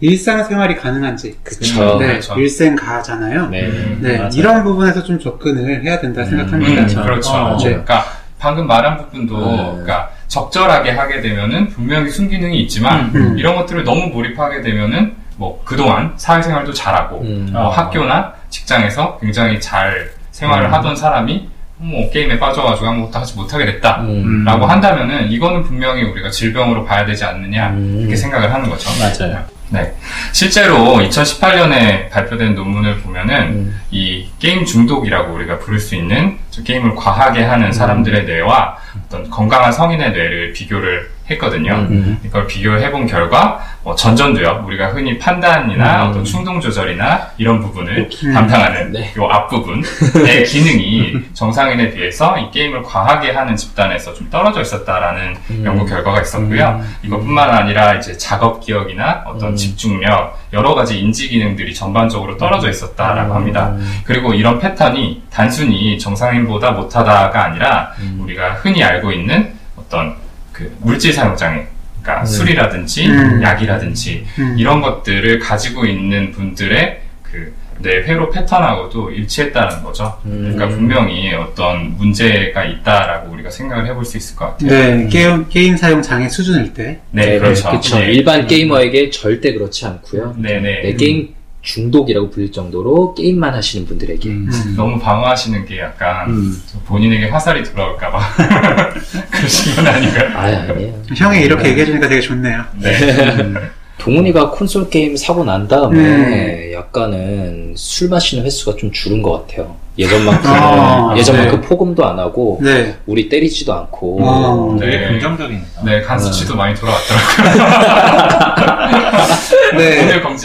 일상생활이 0.00 0.76
가능한지. 0.76 1.36
그쵸. 1.42 1.98
네, 1.98 2.06
그렇죠. 2.08 2.34
일생가잖아요. 2.38 3.48
네. 3.50 3.68
네. 4.00 4.28
이런 4.34 4.62
부분에서 4.64 5.02
좀 5.02 5.18
접근을 5.18 5.84
해야 5.84 6.00
된다 6.00 6.22
음. 6.22 6.26
생각합니다. 6.26 6.70
음, 6.70 6.76
그렇죠. 6.86 7.02
그렇죠. 7.02 7.30
어, 7.30 7.56
네. 7.58 7.64
그러니까 7.70 8.04
방금 8.38 8.66
말한 8.66 8.96
부분도 8.96 9.38
네. 9.38 9.56
그러니까 9.56 10.10
적절하게 10.28 10.90
하게 10.92 11.20
되면은 11.20 11.68
분명히 11.70 12.10
순기능이 12.10 12.60
있지만 12.62 13.10
음. 13.14 13.38
이런 13.38 13.56
것들을 13.56 13.84
너무 13.84 14.08
몰입하게 14.08 14.62
되면은 14.62 15.14
뭐 15.36 15.60
그동안 15.64 16.12
사회생활도 16.16 16.72
잘하고 16.72 17.20
음. 17.22 17.50
뭐 17.52 17.68
학교나 17.68 18.34
직장에서 18.50 19.18
굉장히 19.20 19.60
잘 19.60 20.10
생활을 20.32 20.66
음. 20.66 20.74
하던 20.74 20.96
사람이 20.96 21.48
뭐 21.78 22.10
게임에 22.10 22.38
빠져가지고 22.38 22.88
아무것도 22.88 23.18
하지 23.18 23.36
못하게 23.36 23.66
됐다. 23.66 24.00
음. 24.00 24.44
라고 24.44 24.66
한다면은 24.66 25.30
이거는 25.30 25.62
분명히 25.62 26.02
우리가 26.02 26.28
질병으로 26.28 26.84
봐야 26.84 27.04
되지 27.06 27.24
않느냐 27.24 27.70
음. 27.70 27.98
이렇게 28.00 28.16
생각을 28.16 28.52
하는 28.52 28.68
거죠. 28.68 28.90
맞아요. 29.00 29.44
네. 29.70 29.94
실제로 30.32 30.76
2018년에 30.76 32.10
발표된 32.10 32.54
논문을 32.54 33.00
보면은 33.00 33.34
음. 33.34 33.80
이 33.90 34.26
게임 34.38 34.64
중독이라고 34.64 35.34
우리가 35.34 35.58
부를 35.58 35.78
수 35.78 35.94
있는 35.94 36.38
저 36.50 36.62
게임을 36.62 36.94
과하게 36.94 37.44
음. 37.44 37.50
하는 37.50 37.72
사람들의 37.72 38.24
뇌와 38.24 38.76
어떤 39.04 39.28
건강한 39.28 39.72
성인의 39.72 40.12
뇌를 40.12 40.52
비교를 40.52 41.10
했거든요. 41.30 41.86
음. 41.90 42.18
이걸 42.24 42.46
비교해 42.46 42.90
본 42.90 43.06
결과 43.06 43.60
뭐 43.82 43.94
전전두엽 43.94 44.66
우리가 44.66 44.88
흔히 44.88 45.18
판단이나 45.18 46.04
음. 46.04 46.10
어떤 46.10 46.24
충동 46.24 46.60
조절이나 46.60 47.28
이런 47.38 47.60
부분을 47.60 48.08
음. 48.24 48.32
담당하는 48.32 48.92
네. 48.92 49.12
요 49.16 49.26
앞부분의 49.26 50.44
기능이 50.46 51.20
정상인에 51.34 51.90
비해서 51.90 52.38
이 52.38 52.50
게임을 52.50 52.82
과하게 52.82 53.32
하는 53.32 53.56
집단에서 53.56 54.14
좀 54.14 54.28
떨어져 54.30 54.60
있었다라는 54.60 55.36
음. 55.50 55.62
연구 55.64 55.86
결과가 55.86 56.20
있었고요. 56.22 56.82
이것뿐만 57.02 57.50
아니라 57.50 57.94
이제 57.94 58.16
작업 58.16 58.60
기억이나 58.60 59.24
어떤 59.26 59.50
음. 59.50 59.56
집중력 59.56 60.38
여러 60.52 60.74
가지 60.74 60.98
인지 60.98 61.28
기능들이 61.28 61.74
전반적으로 61.74 62.36
떨어져 62.36 62.70
있었다라고 62.70 63.34
합니다. 63.34 63.70
음. 63.70 64.00
그리고 64.04 64.34
이런 64.34 64.58
패턴이 64.58 65.22
단순히 65.30 65.98
정상인보다 65.98 66.72
못하다가 66.72 67.44
아니라 67.44 67.92
음. 68.00 68.20
우리가 68.22 68.54
흔히 68.54 68.82
알고 68.82 69.12
있는 69.12 69.52
어떤 69.76 70.16
그 70.58 70.76
물질 70.80 71.12
사용 71.12 71.36
장애, 71.36 71.66
그러니까 72.02 72.22
음. 72.22 72.26
술이라든지 72.26 73.06
음. 73.06 73.42
약이라든지 73.42 74.26
음. 74.40 74.56
이런 74.58 74.80
것들을 74.80 75.38
가지고 75.38 75.86
있는 75.86 76.32
분들의 76.32 77.00
그 77.22 77.58
뇌 77.80 78.02
회로 78.02 78.30
패턴하고도 78.30 79.10
일치했다는 79.12 79.82
거죠. 79.82 80.18
음. 80.24 80.52
그러니까 80.52 80.68
분명히 80.68 81.32
어떤 81.34 81.96
문제가 81.96 82.64
있다라고 82.64 83.32
우리가 83.32 83.50
생각을 83.50 83.86
해볼 83.86 84.04
수 84.04 84.16
있을 84.16 84.36
것 84.36 84.46
같아요. 84.46 84.68
네, 84.70 85.08
게임, 85.08 85.48
게임 85.48 85.76
사용 85.76 86.02
장애 86.02 86.28
수준일 86.28 86.74
때. 86.74 86.98
네, 87.12 87.38
그렇죠. 87.38 87.70
그쵸. 87.70 87.98
네. 87.98 88.12
일반 88.12 88.46
게이머에게 88.46 89.10
절대 89.10 89.52
그렇지 89.52 89.86
않고요. 89.86 90.34
네, 90.38 90.60
네. 90.60 90.82
네, 90.82 90.94
게임 90.94 91.34
중독이라고 91.62 92.30
불릴 92.30 92.52
정도로 92.52 93.14
게임만 93.14 93.54
하시는 93.54 93.86
분들에게. 93.86 94.28
음. 94.28 94.74
너무 94.76 94.98
방어하시는 94.98 95.66
게 95.66 95.80
약간 95.80 96.30
음. 96.30 96.62
본인에게 96.86 97.28
화살이 97.28 97.62
돌아올까봐 97.64 98.18
그러신 99.30 99.74
건 99.76 99.86
아닌가요? 99.86 100.30
아, 100.36 100.40
아니에요. 100.72 100.94
형이 101.16 101.40
이렇게 101.40 101.68
얘기해 101.70 101.86
주니까 101.86 102.08
되게 102.08 102.20
좋네요. 102.20 102.64
네. 102.76 103.54
동훈이가 103.98 104.50
콘솔 104.52 104.88
게임 104.90 105.16
사고 105.16 105.44
난 105.44 105.66
다음에 105.66 105.98
음. 105.98 106.72
약간은 106.72 107.74
술 107.76 108.08
마시는 108.08 108.44
횟수가 108.44 108.76
좀 108.76 108.92
줄은 108.92 109.20
것 109.22 109.46
같아요. 109.46 109.76
예전만큼 109.98 110.50
아, 110.50 111.14
예전만큼 111.18 111.60
포금도 111.62 112.06
안 112.06 112.18
하고 112.20 112.60
네. 112.62 112.94
우리 113.06 113.28
때리지도 113.28 113.74
않고 113.74 114.18
어. 114.22 114.76
되게 114.78 114.96
네. 114.96 115.08
긍정적이네요. 115.08 115.62
네, 115.84 116.00
간 116.02 116.18
수치도 116.20 116.54
많이 116.54 116.72
돌아왔더라고요. 116.76 118.47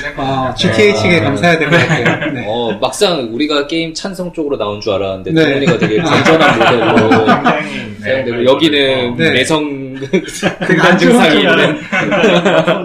네. 0.02 0.14
검진했거든요. 0.14 0.34
어, 0.50 0.54
GK 0.56 0.96
측에 0.96 1.20
아. 1.20 1.24
감사해야 1.24 1.60
될 1.60 1.70
것 1.70 1.78
같아요. 1.78 2.32
네. 2.34 2.46
어, 2.48 2.78
막상 2.82 3.30
우리가 3.34 3.68
게임 3.68 3.94
찬성 3.94 4.34
쪽으로 4.34 4.58
나온 4.58 4.82
줄 4.82 4.94
알았는데 4.94 5.32
네. 5.32 5.44
동훈이가 5.46 5.78
되게 5.78 5.98
건전한 6.02 6.60
모델로 6.60 7.26
굉장히 7.26 8.00
사용되고 8.02 8.38
네, 8.38 8.46
여기는 8.46 9.16
네. 9.18 9.32
내성 9.32 9.84
좋은 10.04 10.98
증상이. 10.98 11.40
있는 11.40 11.80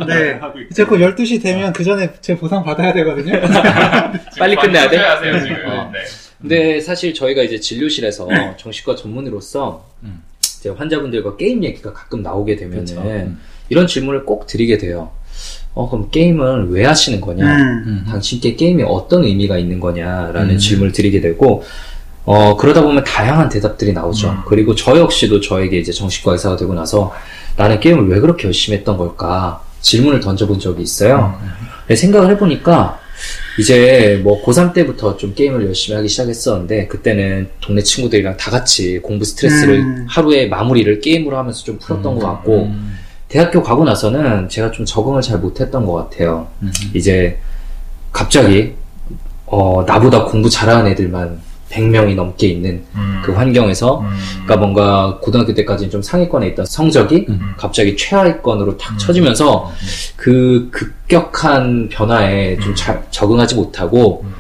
네. 0.07 0.41
이제 0.71 0.85
곧 0.85 0.99
12시 0.99 1.43
되면 1.43 1.73
그 1.73 1.83
전에 1.83 2.11
제 2.21 2.37
보상 2.37 2.63
받아야 2.63 2.93
되거든요. 2.93 3.41
빨리 4.39 4.55
끝내야 4.57 4.89
돼? 4.89 4.97
하세요 4.99 5.41
지금. 5.41 5.57
어. 5.67 5.91
네. 5.93 5.99
근데 6.41 6.81
사실 6.81 7.13
저희가 7.15 7.43
이제 7.43 7.59
진료실에서 7.59 8.29
정신과 8.59 8.95
전문의로서 8.95 9.85
음. 10.05 10.23
이제 10.41 10.69
환자분들과 10.71 11.37
게임 11.37 11.65
얘기가 11.65 11.93
가끔 11.93 12.23
나오게 12.23 12.55
되면은 12.57 12.85
그쵸. 12.85 13.01
음. 13.01 13.41
이런 13.71 13.87
질문을 13.89 14.25
꼭 14.25 14.47
드리게 14.47 14.79
돼요. 14.79 15.11
어, 15.75 15.89
그럼 15.89 16.11
게임을 16.11 16.71
왜 16.71 16.85
하시는 16.85 17.21
거냐? 17.21 17.45
음. 17.45 17.85
음. 17.87 18.07
당신께 18.09 18.57
게임이 18.57 18.83
어떤 18.87 19.25
의미가 19.25 19.59
있는 19.59 19.81
거냐라는 19.81 20.51
음. 20.51 20.59
질문을 20.59 20.93
드리게 20.93 21.21
되고, 21.21 21.63
어, 22.25 22.57
그러다 22.57 22.83
보면 22.83 23.05
다양한 23.05 23.49
대답들이 23.49 23.93
나오죠. 23.93 24.31
음. 24.31 24.37
그리고 24.47 24.75
저 24.75 24.99
역시도 24.99 25.41
저에게 25.41 25.79
이제 25.79 25.93
정신과 25.93 26.33
의사가 26.33 26.57
되고 26.57 26.75
나서 26.75 27.13
나는 27.57 27.81
게임을 27.81 28.09
왜 28.09 28.21
그렇게 28.21 28.45
열심히 28.45 28.79
했던 28.79 28.97
걸까? 28.97 29.63
질문을 29.81 30.21
던져본 30.21 30.59
적이 30.59 30.83
있어요. 30.83 31.39
음. 31.41 31.97
생각을 31.97 32.31
해보니까 32.33 33.01
이제 33.59 34.21
뭐 34.23 34.43
고3 34.45 34.73
때부터 34.73 35.17
좀 35.17 35.35
게임을 35.35 35.67
열심히 35.67 35.97
하기 35.97 36.09
시작했었는데 36.09 36.87
그때는 36.87 37.49
동네 37.61 37.83
친구들이랑 37.83 38.37
다 38.37 38.51
같이 38.51 38.99
공부 38.99 39.25
스트레스를 39.25 39.81
음. 39.81 40.07
하루에 40.09 40.47
마무리를 40.47 41.01
게임으로 41.01 41.37
하면서 41.37 41.65
좀 41.65 41.79
풀었던 41.79 42.15
음. 42.15 42.19
것 42.19 42.27
같고 42.27 42.65
음. 42.65 42.99
대학교 43.29 43.63
가고 43.63 43.85
나서는 43.85 44.49
제가 44.49 44.71
좀 44.71 44.87
적응을 44.87 45.23
잘 45.23 45.39
못했던 45.39 45.85
것 45.85 45.93
같아요. 45.93 46.49
음. 46.63 46.73
이제 46.95 47.39
갑자기 48.11 48.75
어, 49.47 49.85
나보다 49.87 50.25
공부 50.25 50.49
잘하는 50.49 50.91
애들만 50.93 51.41
100명이 51.71 52.15
넘게 52.15 52.49
있는 52.49 52.83
음. 52.95 53.21
그 53.23 53.33
환경에서 53.33 54.01
음. 54.01 54.09
그러니까 54.45 54.57
뭔가 54.57 55.19
고등학교 55.21 55.53
때까지는 55.53 55.91
좀 55.91 56.03
상위권에 56.03 56.49
있던 56.49 56.65
성적이 56.65 57.27
음. 57.29 57.55
갑자기 57.59 57.95
최하위권으로 57.97 58.79
탁 58.79 58.93
음. 58.93 58.99
쳐지면서 58.99 59.71
그 60.17 60.69
급격한 60.71 61.91
변화에 61.91 62.59
좀 62.59 62.71
음. 62.71 62.75
잘 62.75 63.03
적응하지 63.11 63.55
못하고 63.57 64.25
음. 64.25 64.35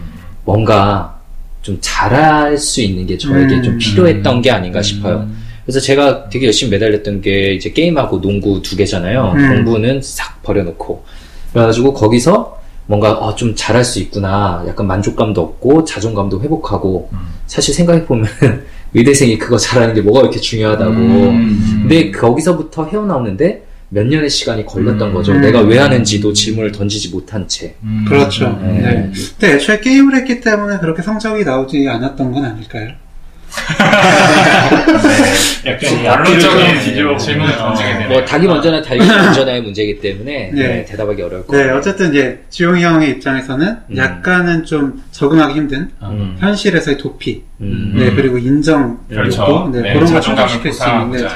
뭔가 0.46 1.18
좀 1.60 1.76
잘할 1.82 2.56
수 2.56 2.80
있는 2.80 3.06
게 3.06 3.18
저에게 3.18 3.56
음. 3.56 3.62
좀 3.62 3.78
필요했던 3.78 4.40
게 4.40 4.50
아닌가 4.50 4.80
싶어요. 4.80 5.28
그래서 5.68 5.80
제가 5.80 6.30
되게 6.30 6.46
열심히 6.46 6.70
매달렸던 6.70 7.20
게 7.20 7.52
이제 7.52 7.70
게임하고 7.70 8.22
농구 8.22 8.62
두 8.62 8.74
개잖아요. 8.74 9.34
음. 9.36 9.48
공부는 9.48 10.00
싹 10.00 10.42
버려놓고. 10.42 11.04
그래가지고 11.52 11.92
거기서 11.92 12.58
뭔가 12.86 13.12
어, 13.12 13.34
좀 13.34 13.54
잘할 13.54 13.84
수 13.84 13.98
있구나. 13.98 14.64
약간 14.66 14.86
만족감도 14.86 15.42
얻고 15.42 15.84
자존감도 15.84 16.40
회복하고. 16.40 17.10
음. 17.12 17.18
사실 17.46 17.74
생각해보면 17.74 18.26
의대생이 18.94 19.36
그거 19.36 19.58
잘하는 19.58 19.94
게 19.94 20.00
뭐가 20.00 20.22
그렇게 20.22 20.40
중요하다고. 20.40 20.90
음. 20.90 21.80
근데 21.82 22.12
거기서부터 22.12 22.86
헤어나오는데 22.86 23.66
몇 23.90 24.06
년의 24.06 24.30
시간이 24.30 24.64
걸렸던 24.64 25.10
음. 25.10 25.12
거죠. 25.12 25.32
음. 25.32 25.42
내가 25.42 25.60
왜 25.60 25.76
하는지도 25.76 26.32
질문을 26.32 26.72
던지지 26.72 27.10
못한 27.10 27.46
채. 27.46 27.74
음. 27.82 28.06
그렇죠. 28.08 28.58
네. 28.62 28.80
네. 28.80 29.12
근데 29.38 29.56
애초에 29.56 29.80
게임을 29.80 30.16
했기 30.16 30.40
때문에 30.40 30.78
그렇게 30.78 31.02
성적이 31.02 31.44
나오지 31.44 31.86
않았던 31.86 32.32
건 32.32 32.44
아닐까요? 32.46 32.88
약간 35.66 36.04
원론적인 36.04 36.80
뒤집어 36.80 37.16
질문을 37.16 37.56
던지게 37.56 37.88
되네요. 37.92 38.08
뭐 38.08 38.24
닭이 38.24 38.46
먼저나 38.46 38.82
닭이 38.82 38.98
먼저나의 39.06 39.62
문제이기 39.62 40.00
때문에 40.00 40.50
네. 40.54 40.68
네, 40.68 40.84
대답하기 40.84 41.22
어려울 41.22 41.46
것 41.46 41.56
네, 41.56 41.62
같아요. 41.64 41.78
어쨌든 41.78 42.10
이제 42.10 42.42
지용이 42.50 42.82
형의 42.82 43.10
입장에서는 43.10 43.76
음. 43.90 43.96
약간은 43.96 44.64
좀 44.64 45.02
적응하기 45.10 45.54
힘든 45.54 45.90
음. 46.02 46.36
현실에서의 46.38 46.98
도피, 46.98 47.42
음. 47.60 47.94
네, 47.96 48.10
그리고 48.14 48.38
인정, 48.38 48.98
그렇죠. 49.08 49.42
욕구, 49.48 49.70
네, 49.70 49.82
네, 49.82 49.94
그런 49.94 50.12
걸 50.12 50.20
충족시킬 50.20 50.72
수 50.72 50.88
있는 50.88 51.10
네. 51.12 51.28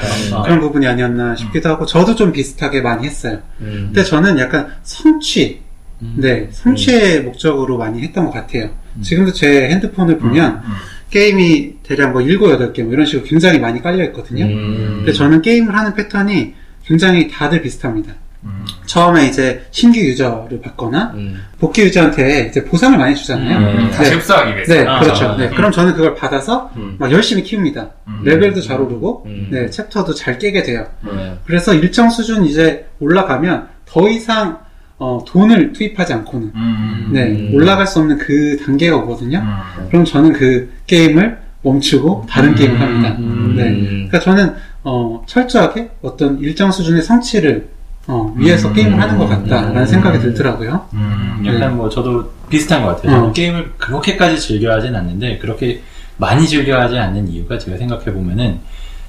그런 0.43 0.59
부분이 0.59 0.87
아니었나 0.87 1.35
싶기도 1.35 1.69
하고, 1.69 1.85
저도 1.85 2.15
좀 2.15 2.31
비슷하게 2.31 2.81
많이 2.81 3.05
했어요. 3.05 3.39
음. 3.61 3.91
근데 3.93 4.03
저는 4.03 4.39
약간 4.39 4.67
성취, 4.83 5.61
음. 6.01 6.15
네, 6.17 6.47
성취의 6.51 7.21
목적으로 7.21 7.77
많이 7.77 8.01
했던 8.01 8.25
것 8.25 8.31
같아요. 8.31 8.69
지금도 9.01 9.33
제 9.33 9.69
핸드폰을 9.69 10.17
보면 10.19 10.61
음. 10.65 10.73
게임이 11.13 11.75
대략 11.83 12.11
뭐 12.11 12.23
7, 12.23 12.39
8개 12.39 12.81
뭐 12.81 12.93
이런 12.93 13.05
식으로 13.05 13.23
굉장히 13.23 13.59
많이 13.59 13.79
깔려 13.83 14.03
있거든요. 14.05 14.45
음. 14.45 14.95
근데 14.97 15.11
저는 15.13 15.43
게임을 15.43 15.75
하는 15.77 15.93
패턴이 15.93 16.55
굉장히 16.83 17.27
다들 17.27 17.61
비슷합니다. 17.61 18.15
음. 18.43 18.65
처음에 18.87 19.27
이제 19.27 19.63
신규 19.69 19.99
유저를 19.99 20.59
받거나 20.59 21.13
음. 21.13 21.39
복귀 21.59 21.83
유저한테 21.83 22.47
이제 22.49 22.63
보상을 22.65 22.97
많이 22.97 23.15
주잖아요. 23.15 23.57
음. 23.59 23.91
다시 23.91 24.09
네. 24.09 24.15
흡수하기 24.15 24.55
위해서. 24.55 24.73
네, 24.73 24.87
아, 24.87 24.99
그렇죠. 25.01 25.25
아, 25.27 25.37
네, 25.37 25.45
음. 25.45 25.55
그럼 25.55 25.71
저는 25.71 25.93
그걸 25.93 26.15
받아서 26.15 26.71
음. 26.77 26.95
막 26.97 27.11
열심히 27.11 27.43
키웁니다. 27.43 27.91
음. 28.07 28.21
레벨도 28.23 28.61
잘 28.61 28.81
오르고, 28.81 29.23
음. 29.27 29.49
네, 29.51 29.69
챕터도 29.69 30.15
잘 30.15 30.39
깨게 30.39 30.63
돼요. 30.63 30.87
네. 31.05 31.37
그래서 31.45 31.75
일정 31.75 32.09
수준 32.09 32.43
이제 32.43 32.87
올라가면 32.99 33.67
더 33.85 34.09
이상 34.09 34.62
어, 35.03 35.21
돈을 35.27 35.73
투입하지 35.73 36.13
않고는 36.13 36.51
음. 36.55 37.09
네, 37.11 37.25
음. 37.27 37.51
올라갈 37.53 37.85
수 37.85 37.99
없는 37.99 38.17
그 38.19 38.57
단계가 38.63 38.95
오거든요. 38.97 39.39
음. 39.39 39.87
그럼 39.89 40.05
저는 40.05 40.31
그 40.31 40.71
게임을 40.87 41.39
멈추고 41.61 42.25
다른 42.29 42.51
음. 42.51 42.55
게임을 42.55 42.79
합니다. 42.79 43.15
음. 43.19 43.53
네. 43.57 43.63
음. 43.67 44.07
그러니까 44.07 44.19
저는 44.21 44.53
어, 44.83 45.21
철저하게 45.27 45.89
어떤 46.01 46.39
일정 46.39 46.71
수준의 46.71 47.01
성취를 47.01 47.67
어, 48.07 48.33
위해서 48.37 48.69
음. 48.69 48.73
게임을 48.73 49.01
하는 49.01 49.17
것 49.17 49.27
같다라는 49.27 49.81
음. 49.81 49.85
생각이 49.85 50.19
들더라고요. 50.19 50.85
음. 50.93 51.43
약간 51.47 51.75
뭐 51.75 51.89
저도 51.89 52.31
비슷한 52.49 52.83
것 52.83 52.95
같아요. 52.95 53.25
어. 53.25 53.31
게임을 53.33 53.73
그렇게까지 53.77 54.39
즐겨하진 54.39 54.95
않는데 54.95 55.37
그렇게 55.39 55.81
많이 56.15 56.47
즐겨하지 56.47 56.97
않는 56.97 57.27
이유가 57.27 57.57
제가 57.57 57.75
생각해 57.75 58.05
보면은 58.05 58.59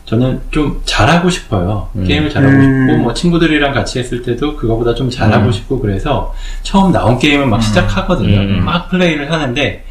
저는 0.04 0.40
좀 0.50 0.82
잘하고 0.84 1.30
싶어요. 1.30 1.88
음. 1.96 2.04
게임을 2.04 2.30
잘하고 2.30 2.54
음. 2.54 2.86
싶고 2.88 3.02
뭐 3.02 3.14
친구들이랑 3.14 3.72
같이 3.72 3.98
했을 3.98 4.22
때도 4.22 4.56
그거보다 4.56 4.94
좀 4.94 5.08
잘하고 5.08 5.46
음. 5.46 5.52
싶고 5.52 5.80
그래서 5.80 6.34
처음 6.62 6.92
나온 6.92 7.18
게임을 7.18 7.46
막 7.46 7.56
음. 7.56 7.60
시작하거든요. 7.60 8.40
음. 8.40 8.64
막 8.64 8.90
플레이를 8.90 9.32
하는데 9.32 9.84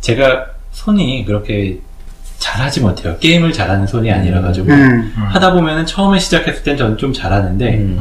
제가 0.00 0.46
손이 0.72 1.24
그렇게 1.24 1.80
잘하지 2.38 2.80
못해요. 2.82 3.16
게임을 3.18 3.52
잘하는 3.52 3.86
손이 3.88 4.12
아니라 4.12 4.40
가지고 4.40 4.70
음. 4.70 5.12
하다 5.16 5.52
보면은 5.54 5.86
처음에 5.86 6.20
시작했을 6.20 6.62
땐 6.62 6.76
저는 6.76 6.96
좀 6.96 7.12
잘하는데. 7.12 7.96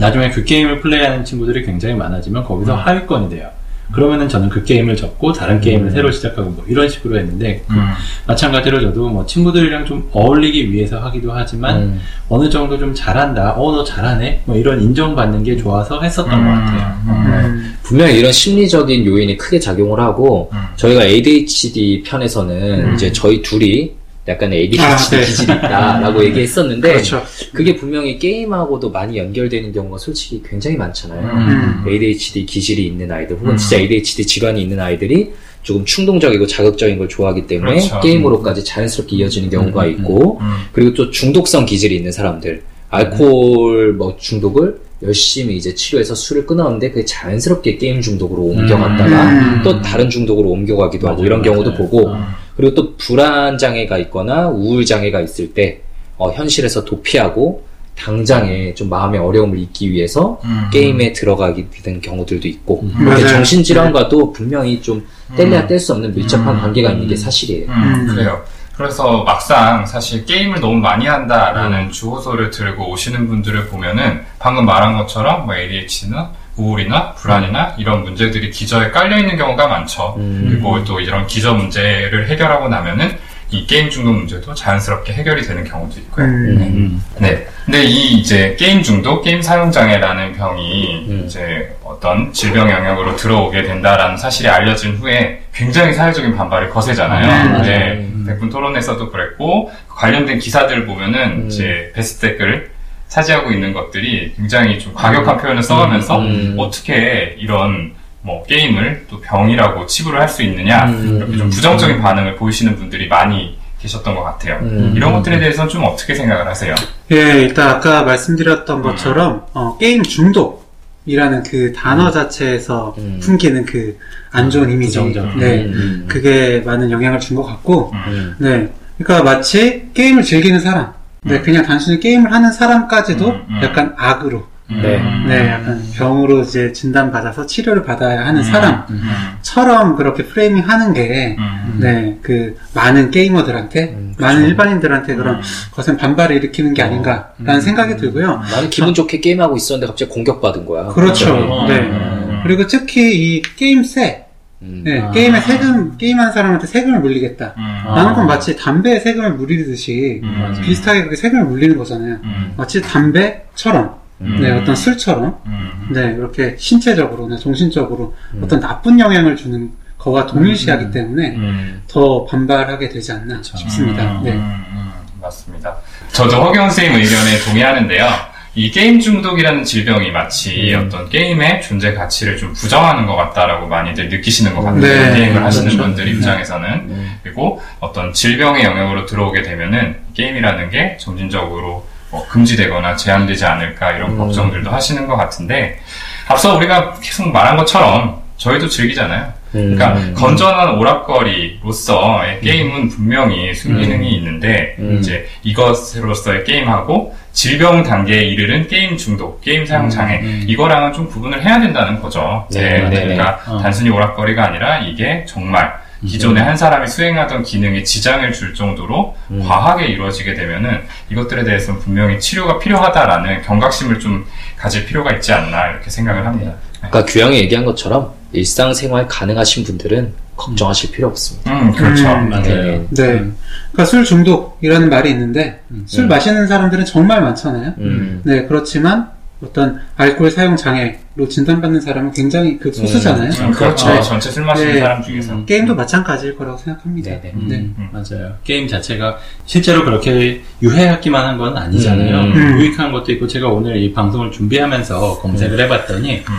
나중에 0.00 0.30
그 0.30 0.44
게임을 0.44 0.80
플레이하는 0.80 1.26
친구들이 1.26 1.66
굉장히 1.66 1.94
많아지면 1.94 2.44
거기서 2.44 2.72
음. 2.72 2.78
하위권이 2.78 3.28
돼요. 3.28 3.50
그러면은 3.92 4.28
저는 4.28 4.48
그 4.48 4.62
게임을 4.62 4.96
접고 4.96 5.32
다른 5.32 5.60
게임을 5.60 5.88
음. 5.88 5.90
새로 5.90 6.10
시작하고 6.10 6.50
뭐 6.50 6.64
이런 6.68 6.88
식으로 6.88 7.18
했는데 7.18 7.62
그 7.66 7.74
음. 7.74 7.80
마찬가지로 8.26 8.80
저도 8.80 9.08
뭐 9.08 9.26
친구들이랑 9.26 9.84
좀 9.84 10.08
어울리기 10.12 10.72
위해서 10.72 10.98
하기도 11.00 11.32
하지만 11.32 11.76
음. 11.82 12.00
어느 12.28 12.48
정도 12.48 12.78
좀 12.78 12.94
잘한다, 12.94 13.54
어 13.56 13.70
너 13.70 13.84
잘하네, 13.84 14.42
뭐 14.44 14.56
이런 14.56 14.80
인정받는 14.82 15.42
게 15.44 15.56
좋아서 15.56 16.00
했었던 16.00 16.32
음. 16.32 16.44
것 16.44 16.50
같아요. 16.50 17.00
음. 17.08 17.74
분명히 17.82 18.18
이런 18.18 18.30
심리적인 18.32 19.04
요인이 19.06 19.36
크게 19.36 19.58
작용을 19.58 19.98
하고 20.00 20.50
음. 20.52 20.58
저희가 20.76 21.04
ADHD 21.04 22.02
편에서는 22.04 22.88
음. 22.90 22.94
이제 22.94 23.10
저희 23.12 23.42
둘이 23.42 23.92
약간 24.28 24.52
ADHD 24.52 24.82
아, 24.82 24.96
네. 25.10 25.20
기질이 25.24 25.52
있다라고 25.52 26.24
얘기했었는데 26.26 26.92
그렇죠. 26.92 27.22
그게 27.52 27.74
분명히 27.74 28.18
게임하고도 28.18 28.90
많이 28.90 29.18
연결되는 29.18 29.72
경우가 29.72 29.98
솔직히 29.98 30.42
굉장히 30.48 30.76
많잖아요. 30.76 31.20
음. 31.20 31.84
ADHD 31.88 32.44
기질이 32.44 32.86
있는 32.86 33.10
아이들 33.10 33.36
혹은 33.36 33.52
음. 33.52 33.56
진짜 33.56 33.78
ADHD 33.78 34.26
질환이 34.26 34.62
있는 34.62 34.78
아이들이 34.78 35.32
조금 35.62 35.84
충동적이고 35.84 36.46
자극적인 36.46 36.98
걸 36.98 37.08
좋아하기 37.08 37.46
때문에 37.46 37.72
그렇죠. 37.76 38.00
게임으로까지 38.00 38.64
자연스럽게 38.64 39.16
이어지는 39.16 39.50
경우가 39.50 39.84
음, 39.84 39.88
음, 39.88 39.90
있고 39.92 40.38
음. 40.40 40.46
그리고 40.72 40.94
또 40.94 41.10
중독성 41.10 41.66
기질이 41.66 41.96
있는 41.96 42.12
사람들 42.12 42.62
알코올 42.90 43.94
뭐 43.94 44.16
중독을 44.18 44.80
열심히 45.02 45.56
이제 45.56 45.74
치료해서 45.74 46.14
술을 46.14 46.46
끊었는데 46.46 46.90
그게 46.90 47.04
자연스럽게 47.04 47.78
게임 47.78 48.00
중독으로 48.00 48.42
옮겨갔다가 48.42 49.30
음. 49.30 49.60
또 49.64 49.80
다른 49.80 50.10
중독으로 50.10 50.50
옮겨가기도 50.50 51.06
하고 51.08 51.16
맞아요, 51.18 51.26
이런 51.26 51.42
경우도 51.42 51.70
맞아요. 51.70 51.82
보고 51.82 52.08
음. 52.08 52.22
그리고 52.60 52.74
또 52.74 52.94
불안 52.98 53.56
장애가 53.56 53.96
있거나 53.98 54.48
우울 54.48 54.84
장애가 54.84 55.22
있을 55.22 55.54
때 55.54 55.80
어, 56.18 56.30
현실에서 56.30 56.84
도피하고 56.84 57.64
당장에 57.96 58.74
좀 58.74 58.90
마음의 58.90 59.18
어려움을 59.18 59.58
잊기 59.58 59.90
위해서 59.90 60.38
음. 60.44 60.68
게임에 60.70 61.14
들어가게 61.14 61.68
되는 61.82 62.02
경우들도 62.02 62.46
있고 62.48 62.82
음. 62.82 62.94
이렇게 63.00 63.22
맞아요. 63.22 63.28
정신 63.28 63.64
질환과도 63.64 64.32
분명히 64.32 64.80
좀 64.82 65.06
뗄래야 65.36 65.66
뗄 65.66 65.80
수 65.80 65.94
없는 65.94 66.14
밀접한 66.14 66.56
음. 66.56 66.60
관계가 66.60 66.90
있는 66.90 67.08
게 67.08 67.16
사실이에요. 67.16 67.66
음, 67.66 67.72
음. 67.72 68.06
그래요. 68.14 68.42
그래서 68.76 69.24
막상 69.24 69.86
사실 69.86 70.26
게임을 70.26 70.60
너무 70.60 70.76
많이 70.76 71.06
한다라는 71.06 71.84
음. 71.84 71.90
주호소를 71.90 72.50
들고 72.50 72.90
오시는 72.90 73.26
분들을 73.26 73.68
보면은 73.68 74.20
방금 74.38 74.66
말한 74.66 74.98
것처럼 74.98 75.46
뭐 75.46 75.54
ADHD나 75.54 76.30
우울이나 76.60 77.12
불안이나 77.12 77.74
이런 77.78 78.04
문제들이 78.04 78.50
기저에 78.50 78.90
깔려 78.90 79.18
있는 79.18 79.36
경우가 79.36 79.66
많죠. 79.66 80.14
음. 80.18 80.46
그리고 80.48 80.84
또 80.84 81.00
이런 81.00 81.26
기저 81.26 81.54
문제를 81.54 82.28
해결하고 82.28 82.68
나면은 82.68 83.18
이 83.52 83.66
게임 83.66 83.90
중독 83.90 84.12
문제도 84.12 84.54
자연스럽게 84.54 85.12
해결이 85.12 85.42
되는 85.42 85.64
경우도 85.64 85.98
있고요. 86.00 86.24
음. 86.24 86.56
음. 86.60 87.04
네. 87.18 87.46
근데 87.64 87.82
이 87.82 88.18
이제 88.18 88.56
게임 88.58 88.82
중독, 88.82 89.22
게임 89.22 89.42
사용 89.42 89.72
장애라는 89.72 90.34
병이 90.34 91.06
음. 91.08 91.22
이제 91.26 91.76
어떤 91.82 92.32
질병 92.32 92.70
영역으로 92.70 93.16
들어오게 93.16 93.64
된다라는 93.64 94.16
사실이 94.16 94.48
알려진 94.48 94.96
후에 94.96 95.42
굉장히 95.52 95.94
사회적인 95.94 96.36
반발이 96.36 96.70
거세잖아요. 96.70 97.56
음, 97.56 97.62
네. 97.62 97.92
음. 97.94 98.24
백분 98.26 98.50
토론에서도 98.50 99.10
그랬고 99.10 99.72
관련된 99.88 100.38
기사들을 100.38 100.86
보면은 100.86 101.20
음. 101.20 101.46
이제 101.48 101.90
베스트 101.94 102.28
댓글 102.28 102.69
차지하고 103.10 103.50
있는 103.52 103.72
것들이 103.74 104.32
굉장히 104.36 104.78
좀 104.78 104.94
과격한 104.94 105.36
표현을 105.38 105.62
써가면서 105.62 106.18
음. 106.20 106.54
어떻게 106.58 107.36
이런 107.38 107.92
뭐 108.22 108.42
게임을 108.44 109.06
또 109.10 109.20
병이라고 109.20 109.84
치부를 109.86 110.20
할 110.20 110.28
수 110.28 110.42
있느냐 110.42 110.86
음. 110.86 111.16
이렇게 111.18 111.36
좀 111.36 111.50
부정적인 111.50 112.00
반응을 112.00 112.36
보이시는 112.36 112.76
분들이 112.76 113.08
많이 113.08 113.58
계셨던 113.80 114.14
것 114.14 114.22
같아요. 114.22 114.58
음. 114.62 114.92
이런 114.94 115.12
것들에 115.12 115.38
대해서는 115.38 115.68
좀 115.68 115.84
어떻게 115.84 116.14
생각을 116.14 116.46
하세요? 116.46 116.74
예, 117.12 117.16
일단 117.42 117.68
아까 117.68 118.02
말씀드렸던 118.04 118.82
것처럼 118.82 119.46
어, 119.54 119.76
게임 119.78 120.02
중독이라는 120.02 121.42
그 121.44 121.72
단어 121.72 122.10
자체에서 122.10 122.94
음. 122.98 123.18
풍기는 123.22 123.64
그 123.66 123.96
안 124.32 124.48
좋은 124.48 124.70
이미지, 124.70 124.96
부정적. 125.00 125.38
네, 125.38 125.64
음. 125.64 126.04
그게 126.06 126.62
많은 126.64 126.88
영향을 126.92 127.18
준 127.18 127.36
것 127.36 127.42
같고, 127.42 127.90
음. 128.06 128.36
네, 128.38 128.68
그러니까 128.96 129.24
마치 129.24 129.88
게임을 129.92 130.22
즐기는 130.22 130.60
사람, 130.60 130.92
네, 131.22 131.36
음. 131.36 131.42
그냥 131.42 131.64
단순히 131.64 132.00
게임을 132.00 132.32
하는 132.32 132.52
사람까지도 132.52 133.28
음, 133.28 133.46
음. 133.48 133.60
약간 133.62 133.94
악으로 133.96 134.48
네. 134.70 135.02
네, 135.26 135.48
약간 135.48 135.82
병으로 135.96 136.42
이제 136.42 136.72
진단받아서 136.72 137.46
치료를 137.46 137.82
받아야 137.82 138.24
하는 138.24 138.40
음. 138.40 138.44
사람처럼 138.44 139.96
그렇게 139.96 140.24
프레이밍 140.24 140.62
하는 140.68 140.92
게, 140.92 141.36
음. 141.38 141.78
네, 141.80 142.18
그, 142.22 142.56
많은 142.72 143.10
게이머들한테, 143.10 143.94
음, 143.94 144.14
많은. 144.16 144.44
일반인들한테 144.44 145.16
그런 145.16 145.36
음. 145.36 145.40
거센 145.72 145.96
반발을 145.96 146.36
일으키는 146.36 146.74
게 146.74 146.82
아닌가라는 146.82 147.56
음. 147.56 147.60
생각이 147.60 147.96
들고요. 147.96 148.42
나는 148.48 148.70
기분 148.70 148.94
좋게 148.94 149.20
게임하고 149.20 149.56
있었는데 149.56 149.88
갑자기 149.88 150.10
공격받은 150.12 150.66
거야. 150.66 150.86
그렇죠. 150.88 151.48
갑자기. 151.48 151.72
네. 151.72 151.80
음. 151.80 152.40
그리고 152.44 152.66
특히 152.68 153.36
이 153.36 153.42
게임세, 153.42 154.26
음. 154.26 154.29
네, 154.62 155.00
아. 155.00 155.10
게임에 155.10 155.40
세금, 155.40 155.96
게임하는 155.96 156.32
사람한테 156.32 156.66
세금을 156.66 157.00
물리겠다. 157.00 157.54
음. 157.56 157.82
아. 157.86 157.94
나는 157.94 158.10
그건 158.10 158.26
마치 158.26 158.56
담배에 158.56 159.00
세금을 159.00 159.32
물리듯이 159.34 160.20
음. 160.22 160.60
비슷하게 160.62 161.00
그렇게 161.00 161.16
세금을 161.16 161.44
물리는 161.46 161.76
거잖아요. 161.78 162.18
음. 162.22 162.54
마치 162.56 162.82
담배처럼, 162.82 163.96
음. 164.20 164.38
네, 164.40 164.50
어떤 164.50 164.76
술처럼, 164.76 165.38
음. 165.46 165.88
네, 165.92 166.14
이렇게 166.16 166.56
신체적으로나 166.58 167.38
정신적으로 167.38 168.14
음. 168.34 168.42
어떤 168.44 168.60
나쁜 168.60 168.98
영향을 169.00 169.34
주는 169.34 169.70
거와 169.96 170.26
동일시하기 170.26 170.90
때문에 170.90 171.36
음. 171.36 171.82
더 171.88 172.24
반발하게 172.26 172.90
되지 172.90 173.12
않나 173.12 173.36
그쵸. 173.36 173.56
싶습니다. 173.56 174.02
음, 174.02 174.24
네. 174.24 174.32
음, 174.32 174.64
음, 174.72 174.92
맞습니다. 175.22 175.76
저도 176.12 176.36
허경 176.36 176.68
선생님 176.70 177.00
의견에 177.00 177.38
동의하는데요. 177.46 178.06
이 178.54 178.70
게임 178.72 178.98
중독이라는 178.98 179.62
질병이 179.64 180.10
마치 180.10 180.74
음. 180.74 180.86
어떤 180.86 181.08
게임의 181.08 181.62
존재 181.62 181.94
가치를 181.94 182.36
좀 182.36 182.52
부정하는 182.52 183.06
것 183.06 183.14
같다라고 183.14 183.68
많이들 183.68 184.08
느끼시는 184.08 184.54
것 184.56 184.62
같아요. 184.62 184.80
네, 184.80 185.14
게임을 185.14 185.44
하시는 185.44 185.68
그렇죠. 185.68 185.82
분들 185.84 186.04
네. 186.06 186.10
입장에서는. 186.10 186.68
음. 186.68 187.18
그리고 187.22 187.62
어떤 187.78 188.12
질병의 188.12 188.64
영역으로 188.64 189.06
들어오게 189.06 189.42
되면은 189.42 189.98
게임이라는 190.14 190.70
게 190.70 190.96
점진적으로 190.98 191.86
뭐 192.10 192.26
금지되거나 192.28 192.96
제한되지 192.96 193.44
않을까 193.44 193.92
이런 193.92 194.12
음. 194.12 194.18
걱정들도 194.18 194.68
하시는 194.68 195.06
것 195.06 195.16
같은데 195.16 195.78
앞서 196.26 196.56
우리가 196.56 196.94
계속 197.00 197.30
말한 197.30 197.56
것처럼 197.56 198.20
저희도 198.36 198.68
즐기잖아요. 198.68 199.32
그러니까 199.52 199.94
음. 199.94 200.14
건전한 200.16 200.78
오락거리로서의 200.78 202.40
게임은 202.40 202.88
분명히 202.88 203.52
순기능이 203.52 204.14
있는데 204.16 204.76
음. 204.78 204.98
이제 204.98 205.26
이것으로서의 205.42 206.44
게임하고 206.44 207.14
질병 207.32 207.82
단계에 207.82 208.22
이르는 208.22 208.68
게임 208.68 208.96
중독, 208.96 209.40
게임 209.40 209.66
사용 209.66 209.88
장애 209.88 210.20
음. 210.20 210.44
이거랑은 210.46 210.92
좀 210.92 211.08
구분을 211.08 211.44
해야 211.44 211.60
된다는 211.60 212.00
거죠. 212.00 212.46
네, 212.52 212.88
네, 212.88 212.90
그러니까 212.90 213.40
네. 213.44 213.52
어. 213.52 213.58
단순히 213.62 213.90
오락거리가 213.90 214.44
아니라 214.44 214.78
이게 214.78 215.24
정말 215.26 215.80
기존에 216.06 216.40
한 216.40 216.56
사람이 216.56 216.86
수행하던 216.86 217.42
기능에 217.42 217.82
지장을 217.82 218.32
줄 218.32 218.54
정도로 218.54 219.14
음. 219.30 219.44
과하게 219.46 219.86
이루어지게 219.86 220.34
되면은 220.34 220.82
이것들에 221.10 221.44
대해서는 221.44 221.80
분명히 221.80 222.18
치료가 222.18 222.58
필요하다라는 222.58 223.42
경각심을 223.42 224.00
좀 224.00 224.24
가질 224.60 224.84
필요가 224.84 225.10
있지 225.12 225.32
않나 225.32 225.70
이렇게 225.70 225.88
생각을 225.88 226.26
합니다. 226.26 226.52
아까 226.82 227.04
규양이 227.06 227.38
얘기한 227.38 227.64
것처럼 227.64 228.12
일상생활 228.32 229.08
가능하신 229.08 229.64
분들은 229.64 230.12
걱정하실 230.36 230.92
필요 230.92 231.08
없습니다. 231.08 231.50
음, 231.50 231.72
그렇죠. 231.72 232.02
음, 232.02 232.28
맞아요. 232.28 232.44
네. 232.44 232.86
네. 232.90 233.02
음. 233.12 233.36
그러니까 233.72 233.84
술 233.86 234.04
중독이라는 234.04 234.88
말이 234.90 235.10
있는데 235.10 235.62
음. 235.70 235.84
술 235.86 236.04
음. 236.04 236.08
마시는 236.08 236.46
사람들은 236.46 236.84
정말 236.84 237.22
많잖아요. 237.22 237.74
음. 237.78 238.20
네, 238.24 238.46
그렇지만 238.46 239.10
어떤 239.42 239.80
알코올 239.96 240.30
사용 240.30 240.54
장애로 240.54 241.26
진단받는 241.28 241.80
사람은 241.80 242.12
굉장히 242.12 242.58
그 242.58 242.70
소수잖아요. 242.72 243.30
음, 243.30 243.50
그렇죠. 243.52 243.88
네. 243.88 244.02
전체 244.02 244.30
술 244.30 244.44
마시는 244.44 244.74
네. 244.74 244.80
사람 244.80 245.02
중에서. 245.02 245.32
음. 245.32 245.46
게임도 245.46 245.74
마찬가지일 245.74 246.36
거라고 246.36 246.58
생각합니다. 246.58 247.10
네, 247.10 247.20
네. 247.22 247.32
음, 247.34 247.48
네. 247.48 247.56
음. 247.56 247.88
맞아요. 247.90 248.36
게임 248.44 248.68
자체가 248.68 249.18
실제로 249.46 249.82
그렇게 249.84 250.42
유해하기만 250.62 251.26
한 251.26 251.38
건 251.38 251.56
아니잖아요. 251.56 252.20
음. 252.20 252.60
유익한 252.60 252.92
것도 252.92 253.12
있고 253.12 253.26
제가 253.26 253.48
오늘 253.48 253.78
이 253.78 253.92
방송을 253.94 254.30
준비하면서 254.30 255.20
검색을 255.20 255.58
해봤더니 255.60 256.16
음. 256.18 256.34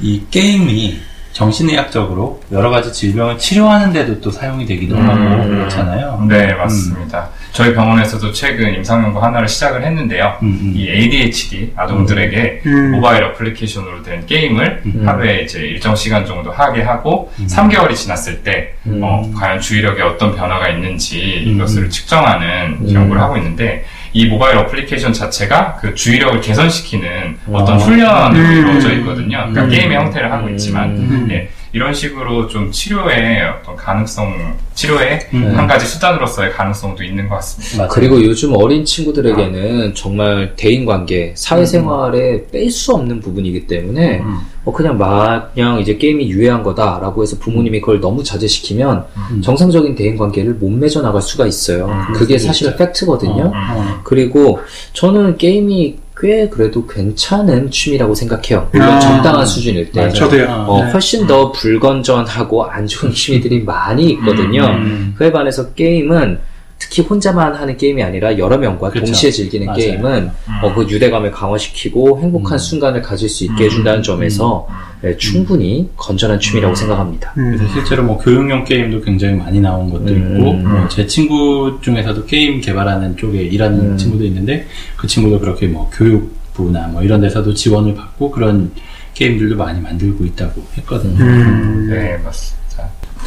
이 0.00 0.22
게임이 0.30 0.98
정신의학적으로 1.40 2.42
여러 2.52 2.68
가지 2.68 2.92
질병을 2.92 3.38
치료하는데도 3.38 4.20
또 4.20 4.30
사용이 4.30 4.66
되기도 4.66 4.94
음. 4.94 5.08
하고 5.08 5.48
그렇잖아요. 5.48 6.26
네, 6.28 6.52
맞습니다. 6.52 7.30
저희 7.52 7.74
병원에서도 7.74 8.30
최근 8.32 8.74
임상 8.74 9.02
연구 9.02 9.20
하나를 9.20 9.48
시작을 9.48 9.82
했는데요. 9.82 10.36
음, 10.42 10.48
음. 10.48 10.72
이 10.76 10.86
ADHD 10.86 11.72
아동들에게 11.76 12.62
음. 12.66 12.90
모바일 12.92 13.24
어플리케이션으로 13.24 14.02
된 14.02 14.26
게임을 14.26 14.82
음. 14.84 15.08
하루에 15.08 15.40
이제 15.44 15.60
일정 15.60 15.96
시간 15.96 16.26
정도 16.26 16.52
하게 16.52 16.82
하고 16.82 17.32
음. 17.38 17.46
3개월이 17.46 17.94
지났을 17.94 18.42
때 18.42 18.74
음. 18.86 19.00
어, 19.02 19.30
과연 19.34 19.60
주의력에 19.60 20.02
어떤 20.02 20.36
변화가 20.36 20.68
있는지 20.68 21.44
음. 21.46 21.54
이것을 21.54 21.88
측정하는 21.88 22.80
음. 22.82 22.92
연구를 22.92 23.20
하고 23.20 23.38
있는데 23.38 23.84
이 24.12 24.26
모바일 24.26 24.56
어플리케이션 24.58 25.12
자체가 25.12 25.76
그 25.80 25.94
주의력을 25.94 26.40
개선시키는 26.40 27.38
어떤 27.52 27.76
아. 27.76 27.78
훈련으로 27.78 28.44
음. 28.44 28.52
이루어져 28.52 28.92
있거든요. 28.94 29.38
그러니까 29.38 29.62
음. 29.62 29.68
게임의 29.70 29.96
형태를 29.96 30.32
하고 30.32 30.48
있지만 30.50 30.90
음. 30.90 31.28
예, 31.30 31.48
이런 31.72 31.94
식으로 31.94 32.48
좀 32.48 32.72
치료의 32.72 33.42
어떤 33.60 33.76
가능성, 33.76 34.56
치료의 34.74 35.20
음. 35.34 35.52
한 35.56 35.66
가지 35.68 35.86
수단으로서의 35.86 36.52
가능성도 36.52 37.04
있는 37.04 37.28
것 37.28 37.36
같습니다. 37.36 37.78
맞아요. 37.78 37.88
그리고 37.90 38.24
요즘 38.24 38.56
어린 38.56 38.84
친구들에게는 38.84 39.94
정말 39.94 40.54
대인관계, 40.56 41.34
사회생활에 41.36 42.46
뺄수 42.50 42.94
없는 42.94 43.20
부분이기 43.20 43.66
때문에 43.68 44.18
음. 44.18 44.38
어, 44.64 44.72
그냥 44.72 44.98
마냥 44.98 45.78
이제 45.80 45.96
게임이 45.96 46.28
유해한 46.30 46.62
거다라고 46.62 47.22
해서 47.22 47.36
부모님이 47.38 47.80
그걸 47.80 48.00
너무 48.00 48.24
자제시키면 48.24 49.04
음. 49.32 49.42
정상적인 49.42 49.94
대인관계를 49.94 50.54
못 50.54 50.70
맺어 50.70 51.02
나갈 51.02 51.22
수가 51.22 51.46
있어요. 51.46 51.86
음, 51.86 52.12
그게 52.14 52.38
사실. 52.38 52.74
팩트거든요. 52.76 53.44
어, 53.44 53.52
어. 53.54 54.00
그리고 54.04 54.60
저는 54.92 55.38
게임이 55.38 55.98
꽤 56.20 56.48
그래도 56.48 56.86
괜찮은 56.86 57.70
취미라고 57.70 58.14
생각해요. 58.14 58.68
물론 58.72 58.88
아. 58.88 59.00
적당한 59.00 59.46
수준일 59.46 59.90
때. 59.90 60.10
저도요. 60.10 60.66
어, 60.68 60.84
네. 60.84 60.90
훨씬 60.92 61.26
더 61.26 61.50
불건전하고 61.52 62.64
안 62.64 62.86
좋은 62.86 63.12
취미들이 63.14 63.62
많이 63.62 64.10
있거든요. 64.10 64.66
음. 64.66 65.14
그에 65.16 65.32
반해서 65.32 65.72
게임은 65.72 66.38
특히 66.80 67.02
혼자만 67.02 67.54
하는 67.54 67.76
게임이 67.76 68.02
아니라 68.02 68.36
여러 68.38 68.56
명과 68.56 68.88
그쵸. 68.88 69.04
동시에 69.04 69.30
즐기는 69.30 69.66
맞아요. 69.66 69.78
게임은 69.78 70.30
어, 70.62 70.74
그 70.74 70.88
유대감을 70.88 71.30
강화시키고 71.30 72.18
행복한 72.20 72.54
음. 72.54 72.58
순간을 72.58 73.02
가질 73.02 73.28
수 73.28 73.44
있게 73.44 73.64
음. 73.64 73.66
해준다는 73.66 74.02
점에서 74.02 74.66
네, 75.02 75.14
충분히 75.18 75.88
건전한 75.96 76.40
취미라고 76.40 76.72
음. 76.72 76.74
생각합니다. 76.74 77.34
음. 77.36 77.54
그래서 77.56 77.72
실제로 77.74 78.02
뭐 78.02 78.16
교육용 78.18 78.64
게임도 78.64 79.02
굉장히 79.02 79.34
많이 79.36 79.60
나온 79.60 79.90
것도 79.90 80.04
음. 80.06 80.16
있고 80.36 80.52
뭐 80.54 80.88
제 80.88 81.06
친구 81.06 81.78
중에서도 81.82 82.24
게임 82.24 82.60
개발하는 82.62 83.16
쪽에 83.16 83.42
일하는 83.42 83.92
음. 83.92 83.96
친구도 83.98 84.24
있는데 84.24 84.66
그 84.96 85.06
친구도 85.06 85.38
그렇게 85.38 85.66
뭐 85.66 85.88
교육부나 85.94 86.88
뭐 86.88 87.02
이런 87.02 87.20
데서도 87.20 87.52
지원을 87.54 87.94
받고 87.94 88.30
그런 88.30 88.72
게임들도 89.14 89.54
많이 89.56 89.80
만들고 89.80 90.24
있다고 90.24 90.64
했거든요. 90.78 91.22
음. 91.22 91.88
네, 91.90 92.16
맞습니다. 92.24 92.60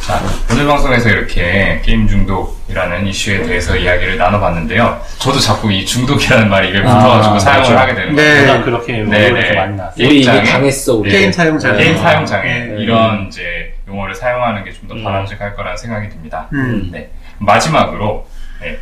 자, 0.06 0.20
오늘 0.52 0.66
방송에서 0.66 1.08
이렇게 1.08 1.80
게임 1.82 2.06
중독이라는 2.06 3.06
이슈에 3.06 3.42
대해서 3.44 3.74
이야기를 3.74 4.18
나눠봤는데요. 4.18 5.00
저도 5.18 5.40
자꾸 5.40 5.72
이 5.72 5.86
중독이라는 5.86 6.50
말이 6.50 6.68
입에 6.68 6.82
붙어가지고 6.82 7.34
아, 7.36 7.38
사용을 7.38 7.62
맞죠. 7.62 7.78
하게 7.78 7.94
되는 7.94 8.14
네. 8.14 8.44
거예요. 8.44 8.64
그렇게 8.64 8.92
네, 8.98 9.30
네. 9.32 9.54
많이 9.54 9.76
나왔어요. 9.76 9.96
게임 9.96 10.10
우리 10.10 10.16
이미 10.16 10.24
장애? 10.24 10.44
당했어, 10.44 10.94
우리. 10.96 11.10
게임 11.10 11.32
사용 11.32 11.58
장애. 11.58 11.82
게임 11.82 11.96
아, 11.96 12.00
사용 12.00 12.26
장애 12.26 12.64
네. 12.66 12.82
이런 12.82 13.28
이제 13.28 13.72
용어를 13.88 14.14
사용하는 14.14 14.62
게 14.64 14.72
좀더 14.72 14.94
음. 14.94 15.04
바람직할 15.04 15.56
거라는 15.56 15.78
생각이 15.78 16.10
듭니다. 16.10 16.48
음. 16.52 16.90
네. 16.92 17.10
마지막으로 17.38 18.28
네. 18.60 18.78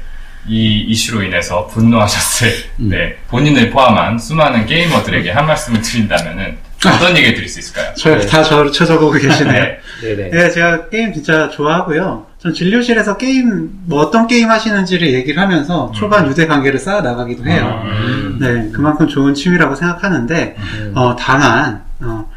이 0.48 0.80
이슈로 0.88 1.22
인해서 1.22 1.68
분노하셨을 1.68 2.48
음. 2.80 2.88
네. 2.88 3.14
본인을 3.28 3.70
포함한 3.70 4.18
수많은 4.18 4.66
게이머들에게 4.66 5.30
한 5.30 5.46
말씀을 5.46 5.82
드린다면은 5.82 6.58
어떤 6.84 7.16
얘기 7.16 7.32
드릴 7.32 7.48
수 7.48 7.60
있을까요? 7.60 7.94
저, 7.96 8.16
네. 8.16 8.26
다 8.26 8.42
저를 8.42 8.72
쳐져보고 8.72 9.12
계시네요. 9.12 9.62
네. 9.62 9.78
네네. 10.02 10.30
네, 10.30 10.50
제가 10.50 10.88
게임 10.88 11.12
진짜 11.12 11.48
좋아하고요. 11.48 12.26
전 12.38 12.52
진료실에서 12.52 13.16
게임, 13.16 13.70
뭐 13.86 14.00
어떤 14.00 14.26
게임 14.26 14.50
하시는지를 14.50 15.12
얘기를 15.12 15.40
하면서 15.40 15.92
초반 15.94 16.26
유대 16.26 16.46
관계를 16.46 16.80
쌓아 16.80 17.00
나가기도 17.00 17.44
해요. 17.46 17.82
음. 17.84 18.38
네, 18.40 18.70
그만큼 18.72 19.06
좋은 19.06 19.32
취미라고 19.34 19.76
생각하는데, 19.76 20.56
음. 20.58 20.92
어, 20.96 21.14
다만, 21.14 21.82
어, 22.00 22.28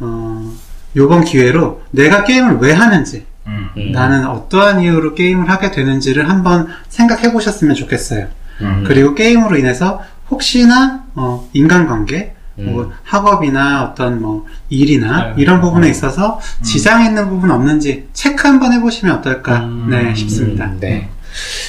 어, 0.00 0.52
요번 0.96 1.24
기회로 1.24 1.82
내가 1.92 2.24
게임을 2.24 2.58
왜 2.58 2.72
하는지, 2.72 3.24
음. 3.46 3.68
음. 3.76 3.92
나는 3.92 4.26
어떠한 4.26 4.80
이유로 4.80 5.14
게임을 5.14 5.48
하게 5.48 5.70
되는지를 5.70 6.28
한번 6.28 6.66
생각해 6.88 7.32
보셨으면 7.32 7.76
좋겠어요. 7.76 8.26
음. 8.62 8.84
그리고 8.84 9.14
게임으로 9.14 9.56
인해서 9.56 10.02
혹시나, 10.28 11.04
어, 11.14 11.48
인간관계, 11.52 12.34
음. 12.58 12.72
뭐 12.72 12.92
학업이나 13.02 13.84
어떤 13.84 14.20
뭐 14.20 14.46
일이나 14.68 15.28
네. 15.28 15.42
이런 15.42 15.60
부분에 15.60 15.86
어. 15.86 15.90
있어서 15.90 16.40
지장 16.62 17.04
있는 17.04 17.28
부분 17.28 17.50
없는지 17.50 18.08
체크 18.12 18.46
한번 18.46 18.72
해보시면 18.72 19.18
어떨까 19.18 19.58
음. 19.58 19.88
네 19.90 20.14
싶습니다. 20.14 20.66
음, 20.66 20.78
네. 20.80 21.08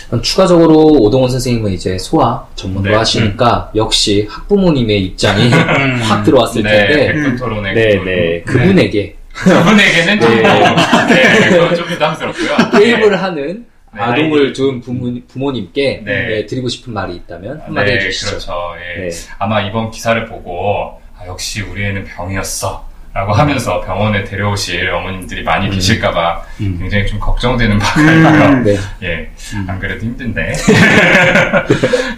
그럼 0.07 0.21
추가적으로 0.21 0.77
오동원 1.01 1.29
선생님은 1.29 1.73
이제 1.73 1.97
소아 1.97 2.47
전문가 2.55 2.89
네. 2.89 2.95
하시니까 2.95 3.71
역시 3.75 4.27
학부모님의 4.29 5.03
입장이 5.03 5.51
음. 5.51 5.99
확 6.01 6.23
들어왔을 6.23 6.63
네, 6.63 6.87
텐데, 6.87 7.13
백분 7.13 7.35
토론의 7.35 7.73
네, 7.73 7.89
그분. 7.89 8.05
네, 8.05 8.41
그분에게 8.43 9.15
그분에게는 9.33 10.19
좀, 10.19 10.35
네. 10.35 11.15
네, 11.49 11.83
부담스럽고요. 11.83 12.69
게임을 12.79 13.21
하는 13.21 13.45
네, 13.45 13.76
아동을 13.91 14.53
둔 14.53 14.81
부모, 14.81 15.19
부모 15.27 15.51
님께 15.51 16.01
네. 16.05 16.37
예, 16.37 16.45
드리고 16.45 16.67
싶은 16.67 16.93
말이 16.93 17.15
있다면 17.15 17.61
한마디 17.61 17.91
네, 17.91 17.97
해주시죠. 17.97 18.27
그렇죠. 18.27 18.53
예. 18.79 19.07
네. 19.07 19.15
아마 19.39 19.61
이번 19.61 19.91
기사를 19.91 20.25
보고 20.25 20.99
아, 21.17 21.25
역시 21.25 21.61
우리 21.61 21.85
애는 21.85 22.05
병이었어. 22.05 22.87
라고 23.13 23.33
하면서 23.33 23.81
병원에 23.81 24.23
데려오실 24.23 24.91
어머님들이 24.91 25.41
많이 25.41 25.71
계실까봐 25.71 26.43
음. 26.59 26.77
굉장히 26.79 27.07
좀 27.07 27.19
걱정되는 27.19 27.79
바가 27.79 27.99
있어요. 27.99 28.49
음, 28.49 28.63
네. 28.63 28.77
예, 29.01 29.31
음. 29.55 29.65
안 29.67 29.79
그래도 29.79 30.05
힘든데. 30.05 30.53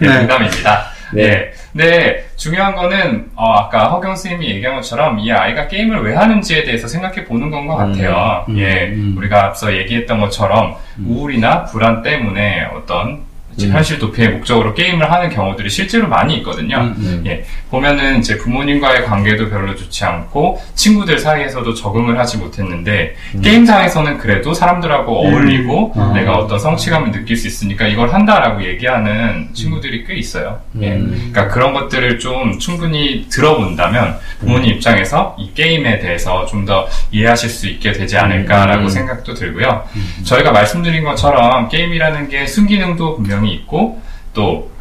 예, 0.01 0.05
네. 0.05 0.17
농담입니다. 0.17 0.91
네. 1.13 1.53
네. 1.73 1.89
네, 1.89 2.25
중요한 2.35 2.75
거는, 2.75 3.29
어, 3.35 3.53
아까 3.53 3.89
허경 3.89 4.15
선생님이 4.15 4.49
얘기한 4.55 4.75
것처럼 4.75 5.19
이 5.19 5.31
아이가 5.31 5.67
게임을 5.67 6.01
왜 6.03 6.15
하는지에 6.15 6.63
대해서 6.63 6.87
생각해 6.87 7.25
보는 7.25 7.49
건 7.51 7.67
것 7.67 7.75
같아요. 7.75 8.45
음, 8.49 8.57
예, 8.57 8.87
음. 8.87 9.13
우리가 9.17 9.45
앞서 9.45 9.75
얘기했던 9.75 10.19
것처럼 10.19 10.75
음. 10.97 11.05
우울이나 11.07 11.65
불안 11.65 12.01
때문에 12.01 12.67
어떤 12.73 13.19
음. 13.61 13.71
현실 13.71 13.99
도피의 13.99 14.29
목적으로 14.29 14.73
게임을 14.73 15.11
하는 15.11 15.29
경우들이 15.29 15.69
실제로 15.69 16.07
많이 16.07 16.37
있거든요. 16.37 16.77
음, 16.77 16.95
음. 16.97 17.23
예, 17.25 17.43
보면은 17.69 18.19
이제 18.19 18.37
부모님과의 18.37 19.05
관계도 19.05 19.49
별로 19.49 19.75
좋지 19.75 20.05
않고 20.05 20.61
친구들 20.75 21.19
사이에서도 21.19 21.73
적응을 21.73 22.17
하지 22.19 22.37
못했는데 22.37 23.15
음. 23.35 23.41
게임상에서는 23.41 24.19
그래도 24.19 24.53
사람들하고 24.53 25.23
음. 25.23 25.33
어울리고 25.33 25.93
아. 25.97 26.11
내가 26.13 26.37
어떤 26.37 26.59
성취감을 26.59 27.11
느낄 27.11 27.35
수 27.35 27.47
있으니까 27.47 27.87
이걸 27.87 28.13
한다라고 28.13 28.63
얘기하는 28.63 29.49
친구들이 29.53 30.05
꽤 30.05 30.15
있어요. 30.15 30.59
예. 30.81 30.93
음. 30.93 31.31
그러니까 31.31 31.47
그런 31.53 31.73
것들을 31.73 32.19
좀 32.19 32.59
충분히 32.59 33.27
들어본다면 33.29 34.17
부모님 34.39 34.75
입장에서 34.75 35.35
이 35.39 35.51
게임에 35.53 35.99
대해서 35.99 36.45
좀 36.45 36.59
더 36.69 36.87
이해하실 37.11 37.49
수 37.49 37.67
있게 37.67 37.93
되지 37.93 38.17
않을까라고 38.17 38.83
음. 38.83 38.89
생각도 38.89 39.33
들고요. 39.33 39.85
음. 39.95 40.23
저희가 40.23 40.51
말씀드린 40.51 41.03
것처럼 41.03 41.69
게임이라는 41.69 42.27
게 42.27 42.45
순기능도 42.45 43.15
분명 43.15 43.38
히 43.45 43.53
있고 43.53 44.01
또 44.33 44.71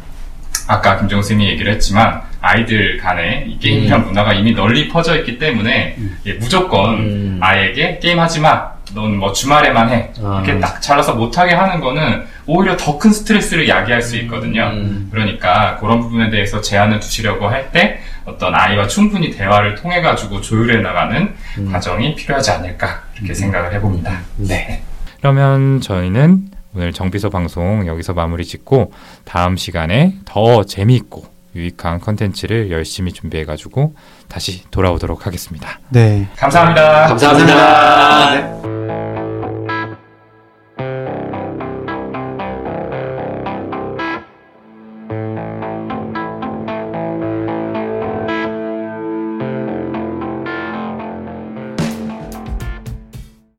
아까 0.67 0.97
김정 0.99 1.21
쌤이 1.21 1.47
얘기를 1.49 1.71
했지만 1.73 2.21
아이들 2.41 2.97
간에 2.97 3.45
이 3.47 3.57
게임이란 3.59 4.05
문화가 4.05 4.33
이미 4.33 4.53
널리 4.53 4.87
퍼져 4.87 5.17
있기 5.17 5.37
때문에 5.39 5.95
음. 5.97 6.17
예, 6.25 6.33
무조건 6.33 6.99
음. 6.99 7.39
아이에게 7.41 7.99
게임하지 7.99 8.39
마. 8.41 8.79
넌 8.95 9.17
뭐 9.17 9.31
주말에만 9.31 9.89
해. 9.91 10.09
아. 10.23 10.41
이렇게 10.43 10.59
딱 10.59 10.81
잘라서 10.81 11.13
못하게 11.13 11.53
하는 11.53 11.79
거는 11.79 12.23
오히려 12.47 12.75
더 12.75 12.97
큰 12.97 13.11
스트레스를 13.11 13.69
야기할 13.69 14.01
수 14.01 14.15
있거든요. 14.17 14.63
음. 14.73 15.09
그러니까 15.11 15.77
그런 15.79 15.99
부분에 15.99 16.31
대해서 16.31 16.59
제한을 16.59 16.99
두시려고 16.99 17.47
할 17.47 17.69
때 17.71 17.99
어떤 18.25 18.55
아이와 18.55 18.87
충분히 18.87 19.29
대화를 19.31 19.75
통해 19.75 20.01
가지고 20.01 20.41
조율해 20.41 20.81
나가는 20.81 21.35
음. 21.59 21.71
과정이 21.71 22.15
필요하지 22.15 22.49
않을까 22.51 23.03
이렇게 23.17 23.33
생각을 23.35 23.73
해봅니다. 23.73 24.11
네. 24.37 24.81
그러면 25.19 25.81
저희는 25.81 26.48
오늘 26.75 26.93
정비서 26.93 27.29
방송 27.29 27.87
여기서 27.87 28.13
마무리 28.13 28.45
짓고 28.45 28.91
다음 29.25 29.57
시간에 29.57 30.15
더 30.25 30.63
재미있고 30.63 31.25
유익한 31.55 31.99
컨텐츠를 31.99 32.69
열심히 32.71 33.11
준비해가지고 33.11 33.95
다시 34.27 34.63
돌아오도록 34.69 35.25
하겠습니다. 35.25 35.79
네. 35.89 36.27
감사합니다. 36.37 37.07
감사합니다. 37.07 37.55
감사합니다. 37.55 38.69
네. 38.71 38.78